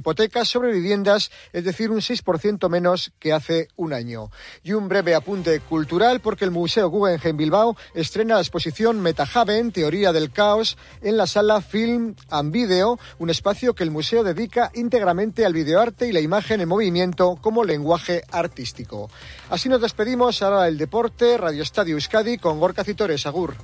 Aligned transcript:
hipotecas 0.00 0.48
sobre 0.48 0.72
viviendas, 0.72 1.30
es 1.52 1.64
decir, 1.64 1.90
un 1.90 2.00
6% 2.00 2.68
menos 2.70 3.12
que 3.18 3.34
hace 3.34 3.68
un 3.76 3.92
año. 3.92 4.30
Y 4.62 4.72
un 4.72 4.88
breve 4.88 5.14
apunte 5.14 5.60
cultural 5.60 6.20
porque 6.20 6.46
el 6.46 6.50
Museo 6.50 6.88
Guggenheim 6.88 7.36
Bilbao 7.36 7.76
estrena 7.94 8.36
la 8.36 8.40
exposición 8.40 9.00
Metahaven, 9.00 9.72
Teoría 9.72 10.12
del 10.12 10.32
Caos, 10.32 10.78
en 11.02 11.18
la 11.18 11.26
sala 11.26 11.60
Film 11.60 12.16
and 12.30 12.50
Video, 12.50 12.98
un 13.18 13.28
espacio 13.28 13.74
que 13.74 13.84
el 13.84 13.90
museo 13.90 14.24
dedica 14.24 14.70
íntegramente 14.74 15.44
al 15.44 15.52
videoarte 15.52 16.08
y 16.08 16.12
la 16.12 16.20
imagen 16.20 16.62
en 16.62 16.68
movimiento 16.68 17.36
como 17.40 17.62
lenguaje 17.62 18.22
artístico. 18.30 19.10
Así 19.50 19.68
nos 19.68 19.82
despedimos 19.82 20.40
ahora 20.40 20.62
del 20.62 20.78
deporte, 20.78 21.36
Radio 21.36 21.62
Estadio 21.62 21.94
Euskadi 21.94 22.38
con 22.38 22.58
Gorka 22.58 22.84
Citores, 22.84 23.26
Agur. 23.26 23.54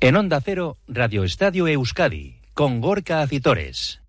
En 0.00 0.16
Onda 0.16 0.40
Cero, 0.40 0.78
Radio 0.86 1.24
Estadio 1.24 1.66
Euskadi 1.68 2.37
con 2.58 2.80
Gorka 2.80 3.22
Acitores. 3.22 4.00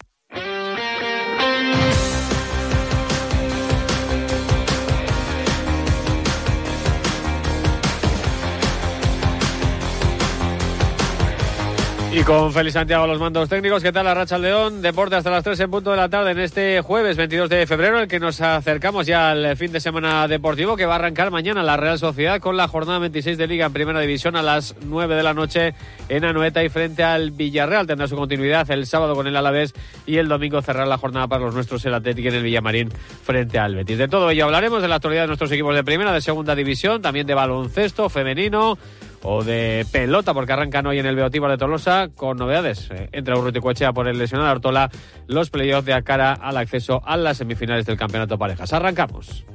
Y 12.12 12.24
con 12.24 12.52
Félix 12.52 12.74
Santiago 12.74 13.06
los 13.06 13.20
mandos 13.20 13.48
técnicos, 13.50 13.84
¿qué 13.84 13.92
tal 13.92 14.06
la 14.06 14.16
Racha 14.16 14.40
León? 14.40 14.82
Deporte 14.82 15.16
hasta 15.16 15.30
las 15.30 15.44
3 15.44 15.60
en 15.60 15.70
punto 15.70 15.92
de 15.92 15.98
la 15.98 16.10
tarde 16.10 16.32
en 16.32 16.40
este 16.40 16.82
jueves 16.82 17.18
22 17.18 17.50
de 17.52 17.68
febrero, 17.68 18.00
el 18.00 18.08
que 18.08 18.20
nos 18.20 18.42
acercamos 18.42 19.06
ya 19.06 19.30
al 19.30 19.56
fin 19.56 19.72
de 19.72 19.80
semana 19.80 20.28
deportivo 20.28 20.76
que 20.76 20.88
va 20.88 20.94
a 20.94 20.96
arrancar 20.96 21.30
mañana 21.30 21.62
la 21.62 21.78
Real 21.78 22.00
Sociedad 22.00 22.40
con 22.40 22.58
la 22.58 22.68
jornada 22.68 22.98
26 22.98 23.38
de 23.38 23.46
Liga 23.46 23.68
en 23.68 23.74
Primera 23.74 24.00
División 24.00 24.36
a 24.36 24.42
las 24.42 24.76
9 24.88 25.14
de 25.14 25.22
la 25.22 25.36
noche 25.36 25.76
en 26.10 26.26
Anoeta 26.26 26.64
y 26.64 26.70
frente 26.70 27.04
al 27.04 27.30
Villarreal. 27.30 27.86
Tendrá 27.86 28.08
su 28.08 28.16
continuidad 28.16 28.70
el 28.72 28.88
sábado 28.88 29.14
con 29.14 29.28
el 29.28 29.38
Alavés 29.38 29.76
y 30.08 30.18
el 30.18 30.28
domingo 30.28 30.64
cerrar 30.64 30.88
la 30.88 30.98
jornada 30.98 31.28
para 31.28 31.46
los 31.46 31.54
nuestros 31.54 31.86
el 31.86 31.94
Atlético 31.94 32.30
en 32.30 32.36
el 32.36 32.44
Villamarín 32.44 32.90
frente 33.24 33.60
al 33.60 33.76
Betis. 33.76 34.00
De 34.00 34.08
todo 34.08 34.32
ello 34.32 34.46
hablaremos 34.46 34.82
de 34.82 34.88
la 34.88 34.96
actualidad 34.96 35.24
de 35.24 35.28
nuestros 35.28 35.52
equipos 35.52 35.76
de 35.76 35.84
Primera, 35.84 36.12
de 36.12 36.22
Segunda 36.22 36.56
División, 36.56 37.04
también 37.04 37.28
de 37.28 37.36
baloncesto 37.36 38.10
femenino 38.10 38.80
o 39.24 39.44
de 39.44 39.86
pelota, 39.92 40.34
porque 40.34 40.54
arrancan 40.54 40.86
hoy 40.88 41.00
en 41.00 41.06
el 41.06 41.16
Beotíbar 41.16 41.52
de 41.52 41.58
Tolosa 41.58 42.10
con 42.16 42.38
novedades. 42.38 42.90
Eh, 42.92 43.10
entra 43.12 43.38
Urruticoechea 43.38 43.94
por 43.94 44.08
el 44.08 44.18
lesionado 44.18 44.50
Artola, 44.50 44.90
los 45.28 45.50
playoffs 45.50 45.86
de 45.86 46.04
cara 46.04 46.34
al 46.34 46.58
acceso 46.58 47.02
a 47.06 47.18
las 47.18 47.38
semifinales 47.38 47.86
del 47.86 47.98
Campeonato 47.98 48.38
Parejas. 48.38 48.72
Arrancamos. 48.74 49.46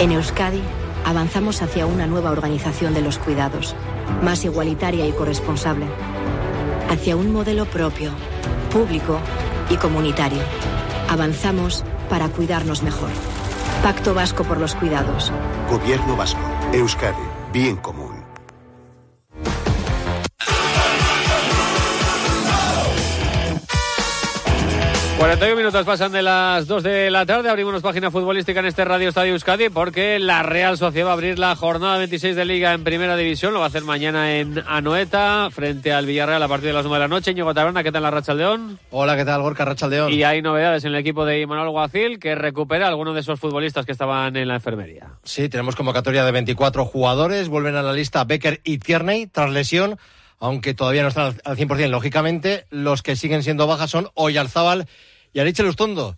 En 0.00 0.12
Euskadi 0.12 0.60
avanzamos 1.04 1.62
hacia 1.62 1.86
una 1.86 2.06
nueva 2.06 2.30
organización 2.30 2.94
de 2.94 3.00
los 3.00 3.18
cuidados, 3.18 3.74
más 4.22 4.44
igualitaria 4.44 5.06
y 5.06 5.12
corresponsable, 5.12 5.86
hacia 6.90 7.16
un 7.16 7.32
modelo 7.32 7.64
propio, 7.64 8.10
público 8.72 9.18
y 9.70 9.76
comunitario. 9.76 10.42
Avanzamos 11.08 11.84
para 12.10 12.28
cuidarnos 12.28 12.82
mejor. 12.82 13.10
Pacto 13.82 14.14
Vasco 14.14 14.44
por 14.44 14.58
los 14.58 14.74
Cuidados. 14.74 15.32
Gobierno 15.70 16.16
Vasco. 16.16 16.40
Euskadi. 16.72 17.35
Bien 17.56 17.74
común. 17.76 18.05
41 25.26 25.56
minutos 25.56 25.84
pasan 25.84 26.12
de 26.12 26.22
las 26.22 26.68
2 26.68 26.84
de 26.84 27.10
la 27.10 27.26
tarde. 27.26 27.50
Abrimos 27.50 27.82
página 27.82 28.12
futbolística 28.12 28.60
en 28.60 28.66
este 28.66 28.84
Radio 28.84 29.08
Estadio 29.08 29.32
Euskadi 29.32 29.70
porque 29.70 30.20
la 30.20 30.44
Real 30.44 30.78
Sociedad 30.78 31.08
va 31.08 31.10
a 31.10 31.14
abrir 31.14 31.36
la 31.36 31.56
jornada 31.56 31.98
26 31.98 32.36
de 32.36 32.44
Liga 32.44 32.72
en 32.72 32.84
Primera 32.84 33.16
División. 33.16 33.52
Lo 33.52 33.58
va 33.58 33.64
a 33.64 33.68
hacer 33.68 33.82
mañana 33.82 34.36
en 34.36 34.62
Anoeta 34.68 35.48
frente 35.50 35.92
al 35.92 36.06
Villarreal 36.06 36.40
a 36.40 36.46
partir 36.46 36.68
de 36.68 36.74
las 36.74 36.84
9 36.84 36.94
de 36.94 37.00
la 37.00 37.08
noche. 37.08 37.34
Ñigo 37.34 37.52
Taberna, 37.52 37.82
¿qué 37.82 37.90
tal 37.90 38.04
la 38.04 38.12
Racha 38.12 38.34
León? 38.34 38.78
Hola, 38.92 39.16
¿qué 39.16 39.24
tal 39.24 39.42
Gorka 39.42 39.64
Racha 39.64 39.88
León? 39.88 40.12
Y 40.12 40.22
hay 40.22 40.42
novedades 40.42 40.84
en 40.84 40.92
el 40.92 41.00
equipo 41.00 41.24
de 41.24 41.40
Imanol 41.40 41.70
Guacil 41.70 42.20
que 42.20 42.36
recupera 42.36 42.86
a 42.86 42.90
algunos 42.90 43.14
de 43.14 43.22
esos 43.22 43.40
futbolistas 43.40 43.84
que 43.84 43.90
estaban 43.90 44.36
en 44.36 44.46
la 44.46 44.54
enfermería. 44.54 45.08
Sí, 45.24 45.48
tenemos 45.48 45.74
convocatoria 45.74 46.24
de 46.24 46.30
24 46.30 46.84
jugadores. 46.84 47.48
Vuelven 47.48 47.74
a 47.74 47.82
la 47.82 47.92
lista 47.92 48.22
Becker 48.22 48.60
y 48.62 48.78
Tierney 48.78 49.26
tras 49.26 49.50
lesión 49.50 49.98
aunque 50.38 50.74
todavía 50.74 51.02
no 51.02 51.08
están 51.08 51.34
al 51.44 51.56
100%. 51.56 51.88
Lógicamente, 51.88 52.66
los 52.70 53.02
que 53.02 53.16
siguen 53.16 53.42
siendo 53.42 53.66
bajas 53.66 53.90
son 53.90 54.10
Oyarzábal 54.14 54.86
y 55.32 55.40
Ariche 55.40 55.62
Lustondo. 55.62 56.16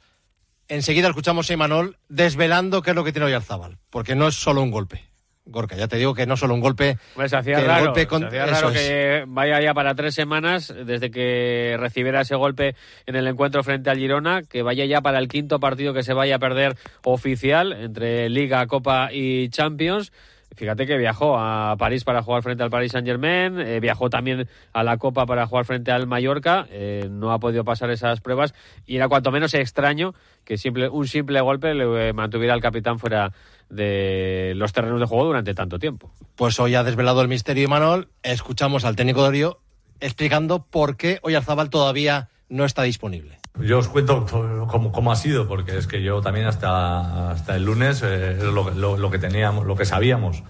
Enseguida 0.68 1.08
escuchamos 1.08 1.48
a 1.48 1.52
Imanol 1.54 1.96
desvelando 2.08 2.82
qué 2.82 2.90
es 2.90 2.96
lo 2.96 3.04
que 3.04 3.12
tiene 3.12 3.26
Oyarzábal, 3.26 3.78
porque 3.90 4.14
no 4.14 4.28
es 4.28 4.34
solo 4.34 4.62
un 4.62 4.70
golpe. 4.70 5.04
Gorka, 5.50 5.76
ya 5.76 5.88
te 5.88 5.96
digo 5.96 6.12
que 6.12 6.26
no 6.26 6.36
solo 6.36 6.52
un 6.52 6.60
golpe. 6.60 6.98
Pues 7.14 7.32
hacía 7.32 7.56
que 7.56 7.62
el 7.62 7.66
raro, 7.68 7.84
golpe 7.86 8.06
con- 8.06 8.20
se 8.20 8.26
hacía 8.26 8.44
raro 8.44 8.70
que 8.70 9.24
vaya 9.26 9.62
ya 9.62 9.72
para 9.72 9.94
tres 9.94 10.14
semanas 10.14 10.74
desde 10.84 11.10
que 11.10 11.74
recibiera 11.78 12.20
ese 12.20 12.34
golpe 12.34 12.76
en 13.06 13.16
el 13.16 13.26
encuentro 13.26 13.64
frente 13.64 13.88
al 13.88 13.96
Girona, 13.96 14.42
que 14.42 14.60
vaya 14.62 14.84
ya 14.84 15.00
para 15.00 15.18
el 15.18 15.28
quinto 15.28 15.58
partido 15.58 15.94
que 15.94 16.02
se 16.02 16.12
vaya 16.12 16.36
a 16.36 16.38
perder 16.38 16.76
oficial 17.02 17.72
entre 17.72 18.28
Liga, 18.28 18.66
Copa 18.66 19.08
y 19.10 19.48
Champions. 19.48 20.12
Fíjate 20.58 20.88
que 20.88 20.96
viajó 20.96 21.38
a 21.38 21.76
París 21.78 22.02
para 22.02 22.20
jugar 22.20 22.42
frente 22.42 22.64
al 22.64 22.70
Paris 22.70 22.90
Saint 22.90 23.06
Germain, 23.06 23.60
eh, 23.60 23.78
viajó 23.78 24.10
también 24.10 24.48
a 24.72 24.82
la 24.82 24.96
Copa 24.96 25.24
para 25.24 25.46
jugar 25.46 25.64
frente 25.64 25.92
al 25.92 26.08
Mallorca, 26.08 26.66
eh, 26.72 27.06
no 27.08 27.30
ha 27.30 27.38
podido 27.38 27.62
pasar 27.62 27.90
esas 27.90 28.20
pruebas 28.20 28.54
y 28.84 28.96
era 28.96 29.08
cuanto 29.08 29.30
menos 29.30 29.54
extraño 29.54 30.14
que 30.44 30.58
simple, 30.58 30.88
un 30.88 31.06
simple 31.06 31.40
golpe 31.42 31.74
le 31.74 32.08
eh, 32.08 32.12
mantuviera 32.12 32.54
al 32.54 32.60
capitán 32.60 32.98
fuera 32.98 33.32
de 33.70 34.52
los 34.56 34.72
terrenos 34.72 34.98
de 34.98 35.06
juego 35.06 35.26
durante 35.26 35.54
tanto 35.54 35.78
tiempo. 35.78 36.10
Pues 36.34 36.58
hoy 36.58 36.74
ha 36.74 36.82
desvelado 36.82 37.22
el 37.22 37.28
misterio 37.28 37.62
Imanol. 37.62 38.08
Escuchamos 38.24 38.84
al 38.84 38.96
técnico 38.96 39.22
de 39.22 39.28
Orio 39.28 39.60
explicando 40.00 40.64
por 40.64 40.96
qué 40.96 41.20
Oyarzábal 41.22 41.70
todavía 41.70 42.30
no 42.48 42.64
está 42.64 42.82
disponible. 42.82 43.38
Yo 43.60 43.78
os 43.78 43.88
cuento 43.88 44.24
cómo, 44.68 44.92
cómo 44.92 45.12
ha 45.12 45.16
sido, 45.16 45.48
porque 45.48 45.76
es 45.76 45.86
que 45.86 46.02
yo 46.02 46.20
también 46.20 46.46
hasta, 46.46 47.30
hasta 47.32 47.56
el 47.56 47.64
lunes 47.64 48.02
eh, 48.04 48.38
lo, 48.40 48.70
lo- 48.70 48.96
lo 48.96 49.10
que 49.10 49.18
teníamos, 49.18 49.66
lo 49.66 49.76
que 49.76 49.84
sabíamos. 49.84 50.42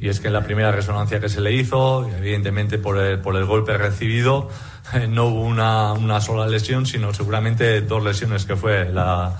Y 0.00 0.08
es 0.08 0.20
que 0.20 0.26
en 0.26 0.32
la 0.34 0.42
primera 0.44 0.70
resonancia 0.72 1.20
que 1.20 1.28
se 1.28 1.40
le 1.40 1.52
hizo, 1.52 2.06
evidentemente 2.18 2.78
por 2.78 2.98
el, 2.98 3.20
por 3.20 3.36
el 3.36 3.44
golpe 3.44 3.76
recibido, 3.78 4.48
eh, 4.92 5.06
no 5.08 5.26
hubo 5.26 5.42
una, 5.42 5.92
una 5.92 6.20
sola 6.20 6.46
lesión, 6.46 6.84
sino 6.86 7.12
seguramente 7.14 7.80
dos 7.80 8.02
lesiones, 8.04 8.44
que 8.44 8.56
fue 8.56 8.90
la, 8.92 9.38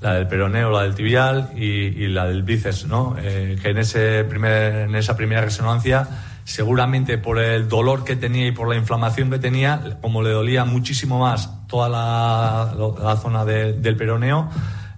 la 0.00 0.14
del 0.14 0.26
peroneo, 0.28 0.70
la 0.70 0.82
del 0.82 0.94
tibial 0.94 1.50
y, 1.56 1.64
y 2.04 2.08
la 2.08 2.26
del 2.26 2.42
bíceps, 2.42 2.86
¿no? 2.86 3.16
Eh, 3.18 3.56
que 3.60 3.70
en, 3.70 3.78
ese 3.78 4.24
primer, 4.24 4.88
en 4.88 4.94
esa 4.94 5.16
primera 5.16 5.40
resonancia, 5.40 6.06
seguramente 6.44 7.18
por 7.18 7.38
el 7.38 7.68
dolor 7.68 8.04
que 8.04 8.14
tenía 8.14 8.46
y 8.46 8.52
por 8.52 8.68
la 8.68 8.76
inflamación 8.76 9.30
que 9.30 9.38
tenía, 9.38 9.98
como 10.02 10.22
le 10.22 10.30
dolía 10.30 10.64
muchísimo 10.64 11.18
más 11.20 11.50
toda 11.74 11.88
la, 11.88 12.72
la 13.02 13.16
zona 13.16 13.44
de- 13.44 13.72
del 13.72 13.96
peroneo, 13.96 14.48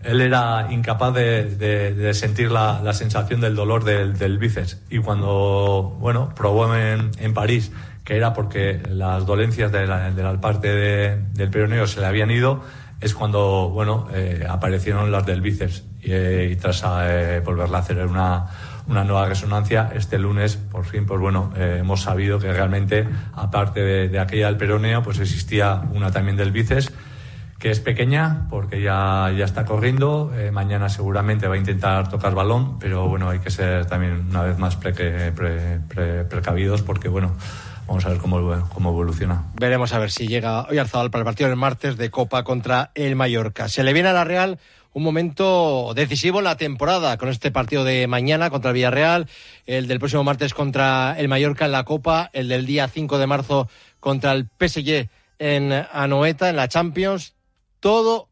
él 0.04 0.20
era 0.20 0.68
incapaz 0.70 1.14
de, 1.14 1.56
de- 1.56 1.94
de 1.94 2.12
sentir 2.12 2.50
la, 2.52 2.82
la 2.84 2.92
sensación 2.92 3.40
del 3.40 3.54
dolor 3.56 3.82
del, 3.82 4.18
del 4.18 4.36
bíceps. 4.36 4.82
Y 4.90 4.98
cuando, 4.98 5.96
bueno, 5.98 6.28
probó 6.36 6.74
en, 6.76 7.12
en 7.18 7.32
París 7.32 7.72
que 8.04 8.16
era 8.18 8.34
porque 8.34 8.80
las 8.90 9.24
dolencias 9.24 9.72
de 9.72 9.86
la, 9.86 10.10
de 10.10 10.22
la 10.22 10.38
parte 10.38 10.68
de- 10.68 11.16
del 11.32 11.48
peroneo 11.48 11.86
se 11.86 12.00
le 12.00 12.06
habían 12.06 12.30
ido, 12.30 12.60
es 13.00 13.14
cuando, 13.14 13.70
bueno, 13.70 14.06
eh, 14.12 14.44
aparecieron 14.46 15.10
las 15.10 15.24
del 15.24 15.40
bíceps. 15.40 15.82
Y, 16.02 16.12
eh, 16.12 16.50
y 16.52 16.56
tras 16.56 16.84
eh, 16.86 17.40
volverla 17.42 17.78
a 17.78 17.80
hacer 17.80 18.04
una, 18.06 18.46
una 18.88 19.04
nueva 19.04 19.26
resonancia, 19.26 19.90
este 19.94 20.18
lunes, 20.18 20.56
por 20.56 20.84
fin, 20.84 21.06
pues 21.06 21.20
bueno, 21.20 21.52
eh, 21.56 21.78
hemos 21.80 22.02
sabido 22.02 22.38
que 22.38 22.52
realmente, 22.52 23.06
aparte 23.34 23.80
de, 23.80 24.08
de 24.08 24.18
aquella 24.20 24.46
del 24.46 24.56
peroneo, 24.56 25.02
pues 25.02 25.18
existía 25.18 25.82
una 25.92 26.10
también 26.10 26.36
del 26.36 26.52
bíceps 26.52 26.92
que 27.58 27.70
es 27.70 27.80
pequeña 27.80 28.46
porque 28.50 28.82
ya, 28.82 29.32
ya 29.36 29.44
está 29.46 29.64
corriendo. 29.64 30.30
eh, 30.36 30.50
mañana 30.50 30.88
seguramente 30.90 31.48
va 31.48 31.54
a 31.54 31.58
intentar 31.58 32.08
tocar 32.08 32.34
balón, 32.34 32.78
pero 32.78 33.08
bueno, 33.08 33.30
hay 33.30 33.38
que 33.38 33.50
ser 33.50 33.86
también 33.86 34.26
una 34.28 34.42
vez 34.42 34.58
más 34.58 34.76
pre- 34.76 34.92
pre- 34.92 35.80
pre- 35.88 36.24
precavidos 36.24 36.82
porque 36.82 37.08
bueno, 37.08 37.32
vamos 37.88 38.04
a 38.04 38.10
ver 38.10 38.18
cómo, 38.18 38.68
cómo 38.68 38.90
evoluciona. 38.90 39.44
Veremos 39.54 39.94
a 39.94 39.98
ver 39.98 40.10
si 40.10 40.28
llega 40.28 40.66
Oyarzábal 40.68 41.10
para 41.10 41.20
el 41.22 41.24
partido 41.24 41.48
del 41.48 41.58
martes 41.58 41.96
de 41.96 42.10
Copa 42.10 42.44
contra 42.44 42.90
el 42.94 43.16
Mallorca. 43.16 43.68
Se 43.70 43.82
le 43.82 43.94
viene 43.94 44.10
a 44.10 44.12
la 44.12 44.24
Real 44.24 44.58
un 44.96 45.02
momento 45.02 45.92
decisivo 45.94 46.38
en 46.38 46.44
la 46.44 46.56
temporada 46.56 47.18
con 47.18 47.28
este 47.28 47.50
partido 47.50 47.84
de 47.84 48.06
mañana 48.06 48.48
contra 48.48 48.70
el 48.70 48.76
Villarreal, 48.76 49.28
el 49.66 49.88
del 49.88 49.98
próximo 49.98 50.24
martes 50.24 50.54
contra 50.54 51.14
el 51.18 51.28
Mallorca 51.28 51.66
en 51.66 51.72
la 51.72 51.84
Copa, 51.84 52.30
el 52.32 52.48
del 52.48 52.64
día 52.64 52.88
5 52.88 53.18
de 53.18 53.26
marzo 53.26 53.68
contra 54.00 54.32
el 54.32 54.48
PSG 54.58 55.10
en 55.38 55.70
Anoeta, 55.92 56.48
en 56.48 56.56
la 56.56 56.68
Champions. 56.68 57.34
Todo 57.78 58.30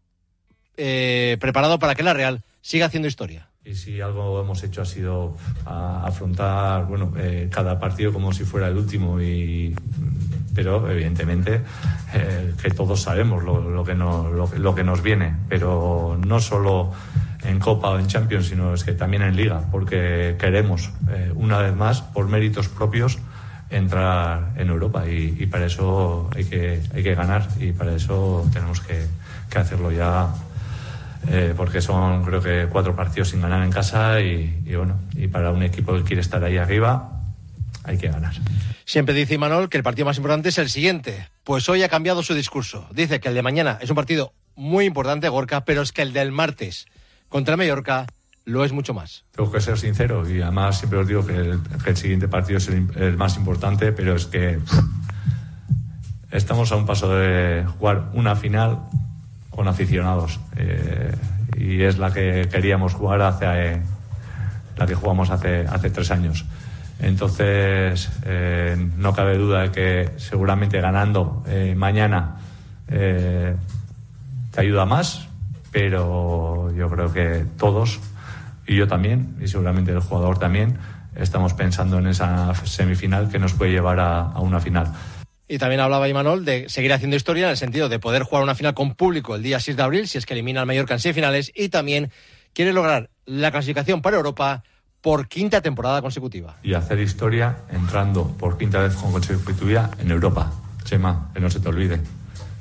eh, 0.78 1.36
preparado 1.38 1.78
para 1.78 1.94
que 1.94 2.02
la 2.02 2.14
Real 2.14 2.40
siga 2.62 2.86
haciendo 2.86 3.08
historia. 3.08 3.46
Y 3.66 3.74
si 3.74 3.98
algo 4.00 4.40
hemos 4.42 4.62
hecho 4.62 4.82
ha 4.82 4.84
sido 4.84 5.36
afrontar 5.64 6.86
bueno, 6.86 7.12
eh, 7.16 7.48
cada 7.50 7.78
partido 7.80 8.12
como 8.12 8.30
si 8.32 8.44
fuera 8.44 8.68
el 8.68 8.76
último, 8.76 9.18
y, 9.22 9.74
pero 10.54 10.90
evidentemente 10.90 11.62
eh, 12.12 12.52
que 12.62 12.70
todos 12.70 13.00
sabemos 13.00 13.42
lo, 13.42 13.82
que 13.82 13.94
no- 13.94 14.28
lo, 14.30 14.50
que- 14.50 14.58
lo 14.58 14.74
que 14.74 14.84
nos 14.84 15.00
viene, 15.02 15.34
pero 15.48 16.18
no 16.26 16.40
solo 16.40 16.92
en 17.42 17.58
Copa 17.58 17.88
o 17.90 17.98
en 17.98 18.06
Champions, 18.06 18.48
sino 18.48 18.74
es 18.74 18.84
que 18.84 18.92
también 18.92 19.22
en 19.22 19.34
Liga, 19.34 19.62
porque 19.72 20.36
queremos, 20.38 20.90
eh, 21.10 21.32
una 21.34 21.58
vez 21.58 21.74
más, 21.74 22.02
por 22.02 22.28
méritos 22.28 22.68
propios, 22.68 23.18
entrar 23.70 24.52
en 24.56 24.68
Europa. 24.68 25.08
Y, 25.08 25.46
para 25.46 25.66
eso 25.66 26.28
hay 26.36 26.44
que, 26.44 26.82
hay 26.94 27.02
que 27.02 27.14
ganar. 27.14 27.48
Y 27.58 27.72
para 27.72 27.94
eso 27.94 28.46
tenemos 28.52 28.80
que, 28.80 29.06
hacerlo 29.58 29.90
ya 29.92 30.28
eh, 31.28 31.54
porque 31.56 31.80
son 31.80 32.24
creo 32.24 32.40
que 32.40 32.68
cuatro 32.70 32.94
partidos 32.94 33.28
sin 33.28 33.40
ganar 33.40 33.64
en 33.64 33.70
casa 33.70 34.20
y, 34.20 34.62
y, 34.64 34.74
bueno 34.74 34.98
y 35.14 35.28
para 35.28 35.50
un 35.50 35.62
equipo 35.62 35.94
que 35.94 36.02
quiere 36.02 36.20
estar 36.20 36.42
ahí 36.44 36.56
arriba 36.56 37.10
hay 37.84 37.98
que 37.98 38.08
ganar. 38.08 38.34
Siempre 38.86 39.14
dice 39.14 39.34
Imanol 39.34 39.68
que 39.68 39.76
el 39.76 39.82
partido 39.82 40.06
más 40.06 40.16
importante 40.16 40.48
es 40.48 40.58
el 40.58 40.70
siguiente. 40.70 41.28
Pues 41.44 41.68
hoy 41.68 41.82
ha 41.82 41.88
cambiado 41.88 42.22
su 42.22 42.34
discurso. 42.34 42.86
Dice 42.92 43.20
que 43.20 43.28
el 43.28 43.34
de 43.34 43.42
mañana 43.42 43.78
es 43.80 43.90
un 43.90 43.96
partido 43.96 44.32
muy 44.56 44.84
importante, 44.86 45.28
Gorka, 45.28 45.64
pero 45.64 45.82
es 45.82 45.92
que 45.92 46.02
el 46.02 46.12
del 46.12 46.32
martes 46.32 46.86
contra 47.28 47.56
Mallorca 47.56 48.06
lo 48.44 48.64
es 48.64 48.72
mucho 48.72 48.94
más. 48.94 49.24
Tengo 49.32 49.50
que 49.50 49.60
ser 49.60 49.78
sincero 49.78 50.28
y 50.28 50.42
además 50.42 50.78
siempre 50.78 50.98
os 50.98 51.08
digo 51.08 51.26
que 51.26 51.34
el, 51.34 51.96
siguiente 51.96 52.28
partido 52.28 52.58
es 52.58 52.68
el, 52.68 53.16
más 53.16 53.36
importante, 53.36 53.92
pero 53.92 54.14
es 54.14 54.26
que 54.26 54.58
estamos 56.30 56.70
a 56.72 56.76
un 56.76 56.86
paso 56.86 57.14
de 57.14 57.64
jugar 57.78 58.10
una 58.12 58.36
final 58.36 58.82
con 59.54 59.68
aficionados 59.68 60.40
eh, 60.56 61.14
y 61.56 61.82
es 61.82 61.98
la 61.98 62.12
que 62.12 62.48
queríamos 62.50 62.94
jugar 62.94 63.22
hace 63.22 63.80
la 64.76 64.86
que 64.86 64.94
jugamos 64.94 65.30
hace 65.30 65.66
hace 65.68 65.90
tres 65.90 66.10
años. 66.10 66.44
Entonces, 67.00 68.10
eh, 68.24 68.76
no 68.96 69.12
cabe 69.14 69.36
duda 69.36 69.62
de 69.62 69.70
que 69.70 70.10
seguramente 70.16 70.80
ganando 70.80 71.42
eh, 71.46 71.74
mañana 71.76 72.36
te 72.86 73.56
ayuda 74.60 74.84
más, 74.84 75.26
pero 75.72 76.72
yo 76.76 76.88
creo 76.90 77.12
que 77.12 77.44
todos, 77.56 77.98
y 78.66 78.76
yo 78.76 78.86
también, 78.86 79.36
y 79.40 79.48
seguramente 79.48 79.90
el 79.90 80.00
jugador 80.00 80.38
también, 80.38 80.78
estamos 81.16 81.54
pensando 81.54 81.98
en 81.98 82.08
esa 82.08 82.54
semifinal 82.54 83.28
que 83.30 83.38
nos 83.38 83.54
puede 83.54 83.72
llevar 83.72 83.98
a, 84.00 84.38
una 84.38 84.60
final. 84.60 84.92
Y 85.46 85.58
también 85.58 85.80
hablaba 85.80 86.08
Imanol 86.08 86.44
de 86.44 86.68
seguir 86.68 86.92
haciendo 86.92 87.16
historia 87.16 87.44
en 87.44 87.50
el 87.50 87.56
sentido 87.56 87.88
de 87.88 87.98
poder 87.98 88.22
jugar 88.22 88.42
una 88.42 88.54
final 88.54 88.74
con 88.74 88.94
público 88.94 89.34
el 89.34 89.42
día 89.42 89.60
6 89.60 89.76
de 89.76 89.82
abril, 89.82 90.08
si 90.08 90.16
es 90.16 90.24
que 90.24 90.32
elimina 90.32 90.60
al 90.60 90.66
Mallorca 90.66 90.94
en 90.94 91.00
semifinales, 91.00 91.52
y 91.54 91.68
también 91.68 92.10
quiere 92.54 92.72
lograr 92.72 93.10
la 93.26 93.50
clasificación 93.50 94.00
para 94.00 94.16
Europa 94.16 94.62
por 95.02 95.28
quinta 95.28 95.60
temporada 95.60 96.00
consecutiva. 96.00 96.56
Y 96.62 96.72
hacer 96.72 96.98
historia 96.98 97.58
entrando 97.70 98.34
por 98.38 98.56
quinta 98.56 98.80
vez 98.80 98.94
consecutiva 98.94 99.90
en 99.98 100.10
Europa. 100.10 100.50
Chema, 100.84 101.30
que 101.34 101.40
no 101.40 101.50
se 101.50 101.60
te 101.60 101.68
olvide. 101.68 102.00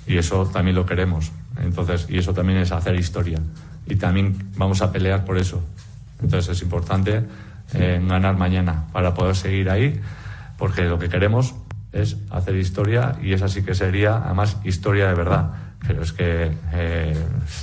Y 0.05 0.17
eso 0.17 0.45
también 0.47 0.75
lo 0.75 0.85
queremos. 0.85 1.31
Entonces, 1.61 2.05
y 2.09 2.17
eso 2.17 2.33
también 2.33 2.59
es 2.59 2.73
hacer 2.73 2.95
historia. 2.95 3.39
Y 3.85 3.95
también 3.95 4.51
vamos 4.57 4.81
a 4.81 4.91
pelear 4.91 5.23
por 5.23 5.37
eso. 5.37 5.63
Entonces 6.21 6.57
es 6.57 6.61
importante 6.63 7.23
eh, 7.73 8.01
ganar 8.05 8.35
mañana 8.35 8.87
para 8.91 9.13
poder 9.13 9.35
seguir 9.35 9.69
ahí, 9.69 10.01
porque 10.57 10.83
lo 10.83 10.99
que 10.99 11.07
queremos 11.07 11.55
es 11.93 12.17
hacer 12.31 12.55
historia 12.55 13.17
y 13.21 13.33
esa 13.33 13.47
sí 13.47 13.63
que 13.63 13.75
sería, 13.75 14.17
además, 14.17 14.57
historia 14.63 15.07
de 15.07 15.13
verdad 15.13 15.51
pero 15.85 16.01
es 16.01 16.13
que 16.13 16.51
eh, 16.73 17.15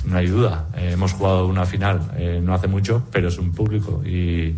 no 0.05 0.17
hay 0.17 0.27
duda. 0.27 0.67
Eh, 0.75 0.91
hemos 0.93 1.13
jugado 1.13 1.47
una 1.47 1.65
final 1.65 2.11
eh, 2.15 2.39
no 2.41 2.53
hace 2.53 2.67
mucho, 2.67 3.03
pero 3.11 3.27
es 3.29 3.37
un 3.37 3.51
público 3.51 4.01
y, 4.05 4.55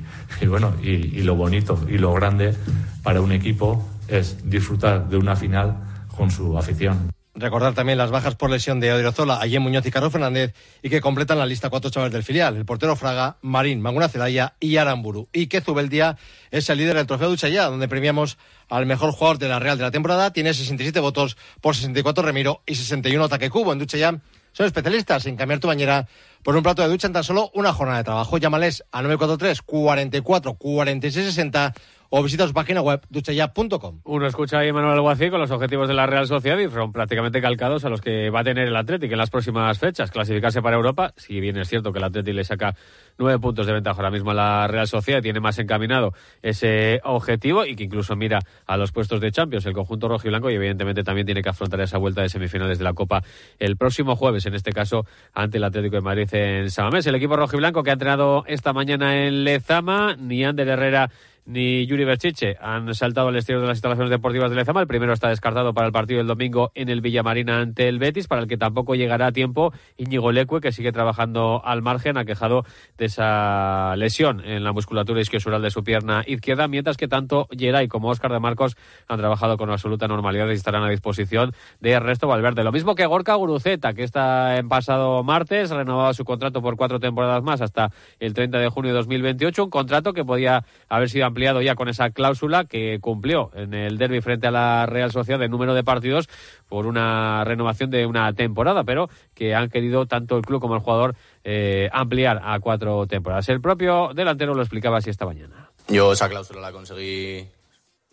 bueno, 0.48 0.74
y, 0.82 1.22
lo 1.22 1.36
bonito 1.36 1.80
y 1.88 1.98
lo 1.98 2.14
grande 2.14 2.54
para 3.02 3.22
un 3.22 3.32
equipo 3.32 3.88
es 4.08 4.38
disfrutar 4.50 5.08
de 5.08 5.18
una 5.18 5.36
final 5.36 5.78
con 6.16 6.30
su 6.30 6.58
afición. 6.58 7.12
Recordar 7.36 7.74
también 7.74 7.98
las 7.98 8.12
bajas 8.12 8.36
por 8.36 8.52
lesión 8.52 8.80
de 8.80 8.94
Odriozola, 8.94 9.40
Ayem 9.42 9.64
Muñoz 9.64 9.84
y 9.88 9.92
Carlos 9.92 10.12
Fernández 10.12 10.54
y 10.84 10.90
que 10.90 11.02
completan 11.02 11.40
la 11.40 11.48
lista 11.48 11.72
cuatro 11.72 11.90
chavales 11.90 12.14
del 12.14 12.22
filial, 12.22 12.56
el 12.56 12.64
portero 12.64 12.96
Fraga, 12.96 13.38
Marín, 13.42 13.82
Maguna 13.82 14.08
Celaya 14.08 14.54
y 14.60 14.78
Aramburu. 14.78 15.28
Y 15.34 15.48
que 15.48 15.60
Zubeldía 15.60 16.16
es 16.52 16.70
el 16.70 16.78
líder 16.78 16.96
del 16.96 17.08
trofeo 17.08 17.30
Duchaya, 17.30 17.66
donde 17.66 17.88
premiamos 17.88 18.38
al 18.70 18.86
mejor 18.86 19.14
jugador 19.14 19.40
de 19.40 19.48
la 19.48 19.58
Real 19.58 19.80
de 19.80 19.84
la 19.84 19.90
temporada. 19.90 20.32
Tiene 20.32 20.54
67 20.54 21.00
votos 21.00 21.36
por 21.60 21.76
64 21.76 22.24
Remiro 22.24 22.62
y 22.68 22.76
61 22.76 23.24
Ataque 23.24 23.50
Cubo. 23.50 23.74
En 23.74 23.80
Duchaya 23.80 24.22
son 24.52 24.68
especialistas 24.68 25.26
en 25.26 25.36
cambiar 25.36 25.60
tu 25.60 25.68
bañera 25.68 26.08
por 26.44 26.56
un 26.56 26.62
plato 26.62 26.84
de 26.84 26.90
ducha 26.90 27.08
en 27.08 27.14
tan 27.14 27.24
solo 27.24 27.50
una 27.56 27.74
jornada 27.74 27.98
de 27.98 28.04
trabajo. 28.04 28.38
Llámales 28.38 28.84
a 28.92 29.02
943 29.02 29.64
44 29.64 30.54
46 30.54 31.26
60 31.26 31.74
o 32.16 32.22
visita 32.22 32.48
su 32.48 32.54
página 32.54 32.80
web 32.80 33.02
duchaya.com. 33.10 34.02
Uno 34.04 34.28
escucha 34.28 34.60
a 34.60 34.72
Manuel 34.72 34.94
Alguacil 34.94 35.32
con 35.32 35.40
los 35.40 35.50
objetivos 35.50 35.88
de 35.88 35.96
la 35.96 36.06
Real 36.06 36.28
Sociedad 36.28 36.60
y 36.60 36.70
son 36.70 36.92
prácticamente 36.92 37.42
calcados 37.42 37.86
a 37.86 37.90
los 37.90 38.02
que 38.02 38.30
va 38.30 38.42
a 38.42 38.44
tener 38.44 38.68
el 38.68 38.76
Atlético 38.76 39.14
en 39.14 39.18
las 39.18 39.32
próximas 39.32 39.80
fechas. 39.80 40.12
Clasificarse 40.12 40.62
para 40.62 40.76
Europa, 40.76 41.16
si 41.18 41.40
bien 41.40 41.58
es 41.58 41.68
cierto 41.70 41.92
que 41.92 41.98
el 41.98 42.06
Atlético 42.06 42.36
le 42.36 42.44
saca 42.44 42.76
nueve 43.18 43.40
puntos 43.40 43.66
de 43.66 43.74
ventaja 43.74 43.98
ahora 43.98 44.12
mismo 44.12 44.30
a 44.30 44.36
la 44.36 44.68
Real 44.68 44.88
Sociedad, 44.88 45.24
tiene 45.24 45.40
más 45.40 45.58
encaminado 45.58 46.14
ese 46.44 47.02
objetivo 47.04 47.66
y 47.66 47.76
que 47.76 47.86
incluso 47.86 48.16
mira 48.16 48.42
a 48.68 48.78
los 48.78 48.92
puestos 48.92 49.20
de 49.20 49.32
Champions, 49.32 49.66
el 49.66 49.74
conjunto 49.74 50.08
rojo 50.08 50.28
y 50.28 50.30
blanco, 50.30 50.52
y 50.52 50.54
evidentemente 50.54 51.04
también 51.04 51.26
tiene 51.26 51.42
que 51.42 51.50
afrontar 51.50 51.82
esa 51.82 51.98
vuelta 51.98 52.22
de 52.22 52.30
semifinales 52.30 52.78
de 52.78 52.84
la 52.84 52.94
Copa 52.94 53.24
el 53.58 53.76
próximo 53.76 54.16
jueves, 54.16 54.46
en 54.46 54.54
este 54.54 54.72
caso 54.72 55.08
ante 55.34 55.58
el 55.58 55.64
Atlético 55.64 55.96
de 55.96 56.02
Madrid 56.04 56.30
en 56.32 56.70
Samamés. 56.70 57.08
El 57.08 57.16
equipo 57.16 57.36
rojo 57.36 57.56
y 57.56 57.58
blanco 57.58 57.82
que 57.82 57.90
ha 57.90 57.94
entrenado 57.94 58.44
esta 58.46 58.72
mañana 58.72 59.26
en 59.26 59.44
Lezama, 59.44 60.16
ni 60.16 60.46
Ander 60.46 60.68
Herrera 60.68 61.10
ni 61.46 61.86
Yuri 61.86 62.06
Berchiche 62.06 62.58
han 62.62 62.94
saltado 62.96 63.28
al 63.28 63.36
exterior 63.36 63.62
de 63.62 63.68
las 63.68 63.78
instalaciones 63.78 64.10
deportivas 64.10 64.50
de 64.50 64.56
Lezama. 64.56 64.82
El 64.82 64.88
primero 64.88 65.14
está 65.14 65.30
descartado 65.30 65.74
para 65.74 65.88
el 65.88 65.94
partido 65.94 66.20
del 66.20 66.28
domingo 66.28 66.72
en 66.76 66.90
el 66.90 67.02
Villamarina 67.02 67.60
ante 67.60 67.88
el 67.88 68.00
Betis, 68.00 68.28
para 68.28 68.42
el 68.42 68.48
que 68.48 68.58
tampoco 68.58 68.96
llegará 68.96 69.28
a 69.28 69.32
tiempo 69.32 69.74
Íñigo 69.98 70.32
Leque, 70.32 70.60
que 70.62 70.72
sigue 70.72 70.92
trabajando 70.92 71.62
al 71.66 71.82
margen, 71.82 72.18
ha 72.18 72.26
quejado 72.26 72.66
de 72.98 73.06
esa 73.06 73.96
lesión 73.98 74.42
en 74.46 74.64
la 74.64 74.72
musculatura 74.72 75.22
isquiosural 75.22 75.62
de 75.62 75.72
su 75.72 75.84
pierna 75.84 76.24
izquierda, 76.26 76.68
mientras 76.68 76.98
que 76.98 77.08
tanto 77.08 77.48
Geray 77.52 77.88
como 77.88 78.10
Óscar 78.10 78.32
de 78.32 78.40
Marcos 78.40 78.76
han 79.08 79.20
trabajado 79.20 79.58
con 79.58 79.70
absoluta 79.70 80.08
normalidad 80.08 80.50
y 80.50 80.54
estarán 80.54 80.84
a 80.84 80.90
disposición 80.90 81.54
de 81.80 81.92
Ernesto 81.92 82.28
Valverde. 82.28 82.64
Lo 82.64 82.72
mismo 82.72 82.96
que 82.96 83.06
Gorka 83.06 83.36
Guruceta, 83.36 83.94
que 83.94 84.04
está 84.04 84.58
en 84.58 84.70
pasado 84.70 85.24
martes, 85.24 85.70
renovado 85.70 86.14
su 86.14 86.26
contrato 86.26 86.62
por 86.62 86.76
cuatro 86.76 87.00
temporadas 87.00 87.44
más 87.44 87.62
hasta 87.62 87.92
el 88.20 88.34
30 88.34 88.60
de 88.60 88.70
junio 88.70 88.92
de 88.92 88.98
2028, 88.98 89.64
un 89.66 89.70
contrato 89.70 90.14
que 90.14 90.24
podía 90.24 90.66
haber 90.90 91.10
sido 91.10 91.26
ampliado 91.34 91.64
ya 91.64 91.74
con 91.74 91.90
esa 91.90 92.12
cláusula 92.12 92.66
que 92.66 93.00
cumplió 93.02 93.50
en 93.56 93.74
el 93.74 93.98
derby 93.98 94.22
frente 94.22 94.46
a 94.46 94.52
la 94.52 94.86
Real 94.86 95.12
Sociedad 95.12 95.40
de 95.40 95.50
número 95.50 95.74
de 95.74 95.84
partidos 95.84 96.30
por 96.70 96.86
una 96.86 97.44
renovación 97.44 97.90
de 97.90 98.06
una 98.06 98.32
temporada, 98.34 98.84
pero 98.84 99.10
que 99.34 99.56
han 99.56 99.72
querido 99.72 100.06
tanto 100.06 100.38
el 100.38 100.44
club 100.44 100.62
como 100.62 100.76
el 100.76 100.82
jugador 100.82 101.16
eh, 101.44 101.90
ampliar 101.92 102.40
a 102.44 102.60
cuatro 102.60 103.08
temporadas. 103.08 103.50
El 103.50 103.62
propio 103.62 104.12
delantero 104.14 104.54
lo 104.54 104.62
explicaba 104.62 105.00
así 105.00 105.10
esta 105.10 105.26
mañana. 105.26 105.72
Yo 105.88 106.14
esa 106.14 106.30
cláusula 106.30 106.62
la 106.62 106.72
conseguí, 106.72 107.48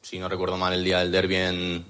si 0.01 0.19
no 0.19 0.31
recuerdo 0.31 0.57
mal, 0.57 0.73
el 0.73 0.83
día 0.83 1.01
del 1.01 1.13
derby 1.13 1.37
en, 1.37 1.85